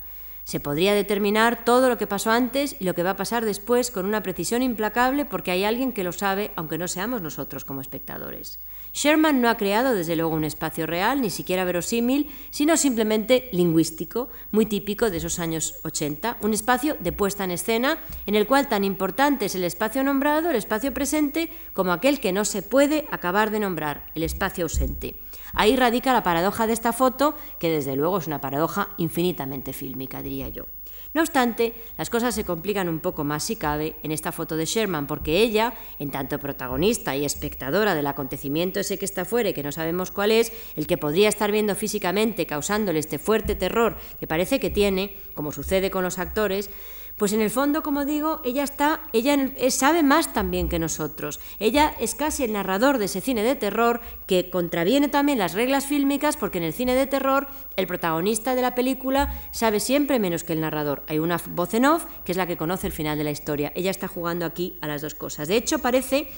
[0.48, 3.92] Se podría determinar todo lo que pasó antes y lo que va a pasar después
[3.92, 7.82] con una precisión implacable porque hay alguien que lo sabe, aunque no seamos nosotros como
[7.82, 8.58] espectadores.
[8.94, 14.30] Sherman no ha creado desde luego un espacio real, ni siquiera verosímil, sino simplemente lingüístico,
[14.52, 18.70] muy típico de esos años 80, un espacio de puesta en escena en el cual
[18.70, 23.06] tan importante es el espacio nombrado, el espacio presente, como aquel que no se puede
[23.12, 25.20] acabar de nombrar, el espacio ausente.
[25.54, 30.22] Ahí radica la paradoja de esta foto, que desde luego es una paradoja infinitamente fílmica,
[30.22, 30.66] diría yo.
[31.14, 34.66] No obstante, las cosas se complican un poco más si cabe en esta foto de
[34.66, 39.54] Sherman, porque ella, en tanto protagonista y espectadora del acontecimiento ese que está fuera y
[39.54, 43.98] que no sabemos cuál es, el que podría estar viendo físicamente causándole este fuerte terror
[44.20, 46.70] que parece que tiene, como sucede con los actores,
[47.18, 51.40] pues en el fondo, como digo, ella está, ella eh, sabe más también que nosotros.
[51.60, 55.88] Ella es casi el narrador de ese cine de terror que contraviene también las reglas
[55.88, 60.44] fílmicas, porque en el cine de terror el protagonista de la película sabe siempre menos
[60.44, 61.04] que el narrador.
[61.08, 63.72] Hay una voz en off que es la que conoce el final de la historia.
[63.76, 65.48] Ella está jugando aquí a las dos cosas.
[65.48, 66.30] De hecho, parece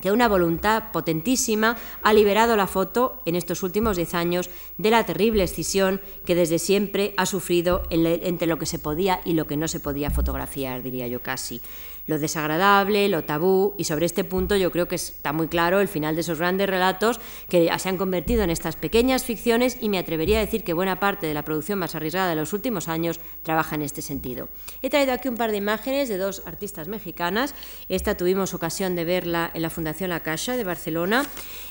[0.00, 5.04] que una voluntad potentísima ha liberado la foto en estos últimos diez años de la
[5.04, 9.56] terrible escisión que desde siempre ha sufrido entre lo que se podía y lo que
[9.56, 11.60] no se podía fotografiar, diría yo casi
[12.06, 15.88] lo desagradable, lo tabú, y sobre este punto yo creo que está muy claro el
[15.88, 19.98] final de esos grandes relatos que se han convertido en estas pequeñas ficciones y me
[19.98, 23.20] atrevería a decir que buena parte de la producción más arriesgada de los últimos años
[23.42, 24.48] trabaja en este sentido.
[24.82, 27.54] He traído aquí un par de imágenes de dos artistas mexicanas.
[27.88, 31.26] Esta tuvimos ocasión de verla en la Fundación La Caixa de Barcelona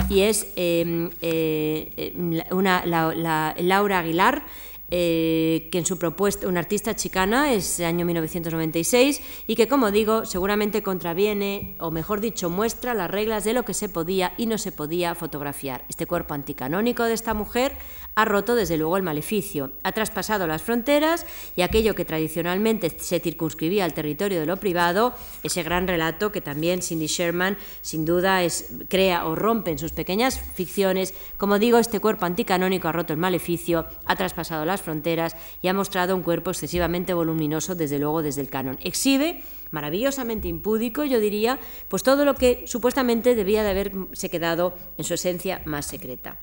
[0.09, 2.13] y es em, eh,
[2.51, 4.43] una, Laura Aguilar
[4.91, 10.25] eh, que en su propuesta, una artista chicana, es año 1996, y que, como digo,
[10.25, 14.57] seguramente contraviene, o mejor dicho, muestra las reglas de lo que se podía y no
[14.57, 15.85] se podía fotografiar.
[15.89, 17.77] Este cuerpo anticanónico de esta mujer
[18.15, 23.19] ha roto, desde luego, el maleficio, ha traspasado las fronteras y aquello que tradicionalmente se
[23.19, 25.13] circunscribía al territorio de lo privado,
[25.43, 29.91] ese gran relato que también Cindy Sherman, sin duda, es, crea o rompe en sus
[29.91, 31.13] pequeñas ficciones.
[31.37, 35.73] Como digo, este cuerpo anticanónico ha roto el maleficio, ha traspasado las fronteras y ha
[35.73, 38.77] mostrado un cuerpo excesivamente voluminoso, desde luego desde el canon.
[38.81, 41.59] Exhibe maravillosamente impúdico, yo diría,
[41.89, 46.39] pues todo lo que supuestamente debía de haberse quedado en su esencia más secreta.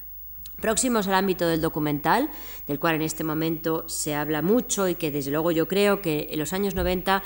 [0.62, 2.30] Próximos al ámbito del documental,
[2.68, 6.28] del cual en este momento se habla mucho y que desde luego yo creo que
[6.30, 7.20] en los años 90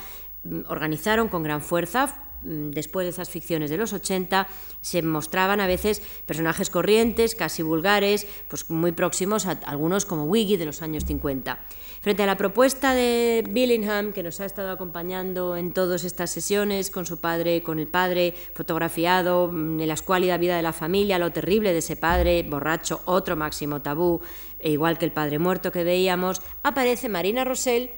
[0.45, 4.47] mm, organizaron con gran fuerza, después de esas ficciones de los 80,
[4.81, 10.57] se mostraban a veces personajes corrientes, casi vulgares, pues muy próximos a algunos como Wiggy
[10.57, 11.59] de los años 50.
[12.01, 16.91] Frente a la propuesta de Billingham, que nos ha estado acompañando en todas estas sesiones
[16.91, 21.19] con su padre, con el padre fotografiado, mm, en la escuálida vida de la familia,
[21.19, 24.21] lo terrible de ese padre borracho, otro máximo tabú,
[24.59, 27.91] e igual que el padre muerto que veíamos, aparece Marina Rosell,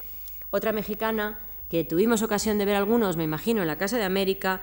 [0.51, 4.61] otra mexicana, que tuvimos ocasión de ver algunos, me imagino, en la Casa de América,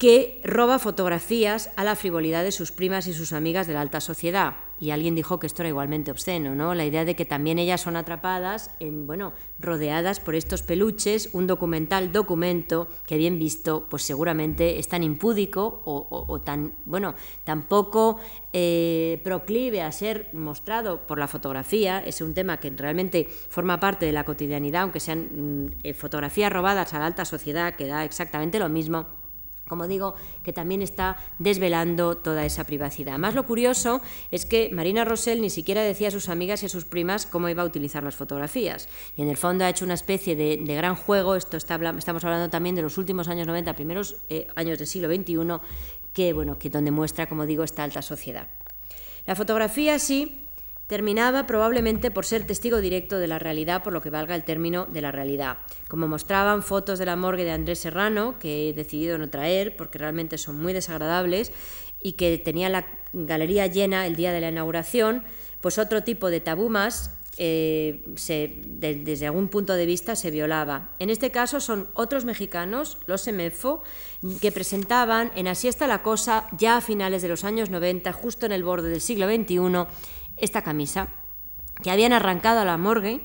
[0.00, 4.00] que roba fotografías a la frivolidad de sus primas y sus amigas de la alta
[4.00, 6.74] sociedad y alguien dijo que esto era igualmente obsceno, ¿no?
[6.74, 11.46] La idea de que también ellas son atrapadas en, bueno, rodeadas por estos peluches, un
[11.46, 18.18] documental documento que bien visto, pues seguramente es tan impúdico o, tan, bueno, tampoco
[18.54, 24.06] eh, proclive a ser mostrado por la fotografía, es un tema que realmente forma parte
[24.06, 28.06] de la cotidianidad, aunque sean mm, eh, fotografías robadas a la alta sociedad, que da
[28.06, 29.19] exactamente lo mismo
[29.70, 33.18] como digo, que también está desvelando toda esa privacidad.
[33.18, 34.02] Más lo curioso
[34.32, 37.48] es que Marina Rosell ni siquiera decía a sus amigas y a sus primas cómo
[37.48, 38.88] iba a utilizar las fotografías.
[39.16, 42.50] Y en el fondo ha hecho una especie de, gran juego, esto está, estamos hablando
[42.50, 45.36] también de los últimos años 90, primeros eh, años del siglo XXI,
[46.12, 48.48] que, bueno, que donde muestra, como digo, esta alta sociedad.
[49.24, 50.48] La fotografía sí
[50.90, 54.86] terminaba probablemente por ser testigo directo de la realidad, por lo que valga el término
[54.86, 55.58] de la realidad.
[55.86, 59.98] Como mostraban fotos de la morgue de Andrés Serrano, que he decidido no traer porque
[59.98, 61.52] realmente son muy desagradables,
[62.02, 65.22] y que tenía la galería llena el día de la inauguración,
[65.60, 70.90] pues otro tipo de tabú más eh, desde algún punto de vista se violaba.
[70.98, 73.82] En este caso son otros mexicanos, los EMEFO,
[74.40, 78.46] que presentaban en Así está la cosa ya a finales de los años 90, justo
[78.46, 79.86] en el borde del siglo XXI,
[80.40, 81.08] esta camisa
[81.82, 83.20] que habían arrancado a la morgue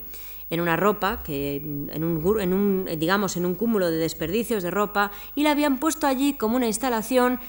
[0.49, 4.71] en una ropa, que en un, en un, digamos, en un cúmulo de desperdicios de
[4.71, 7.39] ropa, y la habían puesto allí como una instalación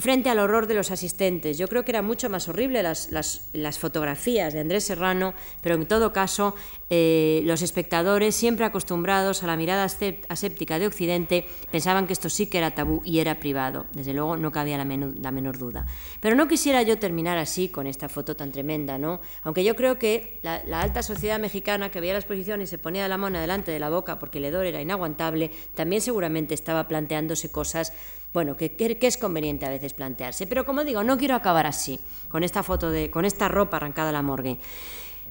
[0.00, 1.58] frente al horror de los asistentes.
[1.58, 5.86] Yo creo que era mucho más horrible las, las, fotografías de Andrés Serrano, pero en
[5.86, 6.54] todo caso
[6.90, 12.46] eh, los espectadores, siempre acostumbrados a la mirada aséptica de Occidente, pensaban que esto sí
[12.46, 13.86] que era tabú y era privado.
[13.92, 15.86] Desde luego no cabía la, la menor duda.
[16.20, 19.20] Pero no quisiera yo terminar así con esta foto tan tremenda, ¿no?
[19.42, 23.06] Aunque yo creo que la, alta sociedad mexicana que veía la exposición y se ponía
[23.08, 27.50] la mona delante de la boca porque el hedor era inaguantable, también seguramente estaba planteándose
[27.50, 27.92] cosas
[28.32, 30.46] bueno, que, es conveniente a veces plantearse.
[30.46, 34.10] Pero como digo, no quiero acabar así, con esta foto de, con esta ropa arrancada
[34.10, 34.58] a la morgue.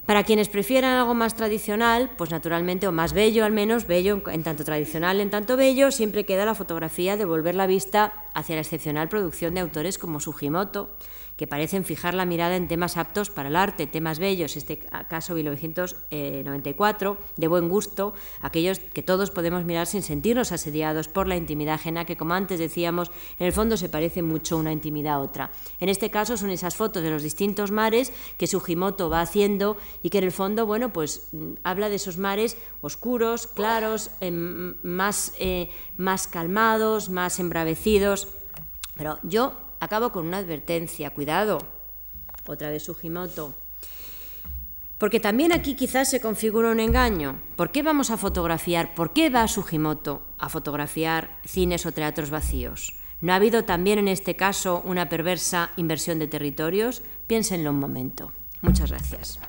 [0.05, 4.43] Para quienes prefieran algo más tradicional, pues naturalmente, o más bello al menos, bello en
[4.43, 8.61] tanto tradicional, en tanto bello, siempre queda la fotografía de volver la vista hacia la
[8.61, 10.89] excepcional producción de autores como Sugimoto,
[11.39, 15.35] que parecen fijar la mirada en temas aptos para el arte, temas bellos, este caso
[15.35, 21.75] 1994, de buen gusto, aquellos que todos podemos mirar sin sentirnos asediados por la intimidad
[21.75, 23.09] ajena, que como antes decíamos,
[23.39, 25.51] en el fondo se parece mucho una intimidad a otra.
[25.79, 30.09] En este caso son esas fotos de los distintos mares que Sugimoto va haciendo y
[30.09, 35.31] que en el fondo, bueno, pues mm, habla de esos mares oscuros, claros, em, más,
[35.39, 38.27] eh, más calmados, más embravecidos.
[38.97, 41.59] Pero yo acabo con una advertencia, cuidado,
[42.47, 43.53] otra vez Sugimoto.
[44.97, 47.41] Porque también aquí quizás se configura un engaño.
[47.55, 48.93] ¿Por qué vamos a fotografiar?
[48.95, 52.95] ¿Por qué va Sugimoto a fotografiar cines o teatros vacíos?
[53.21, 57.01] ¿No ha habido también en este caso una perversa inversión de territorios?
[57.27, 58.31] Piénsenlo un momento.
[58.61, 59.39] Muchas gracias.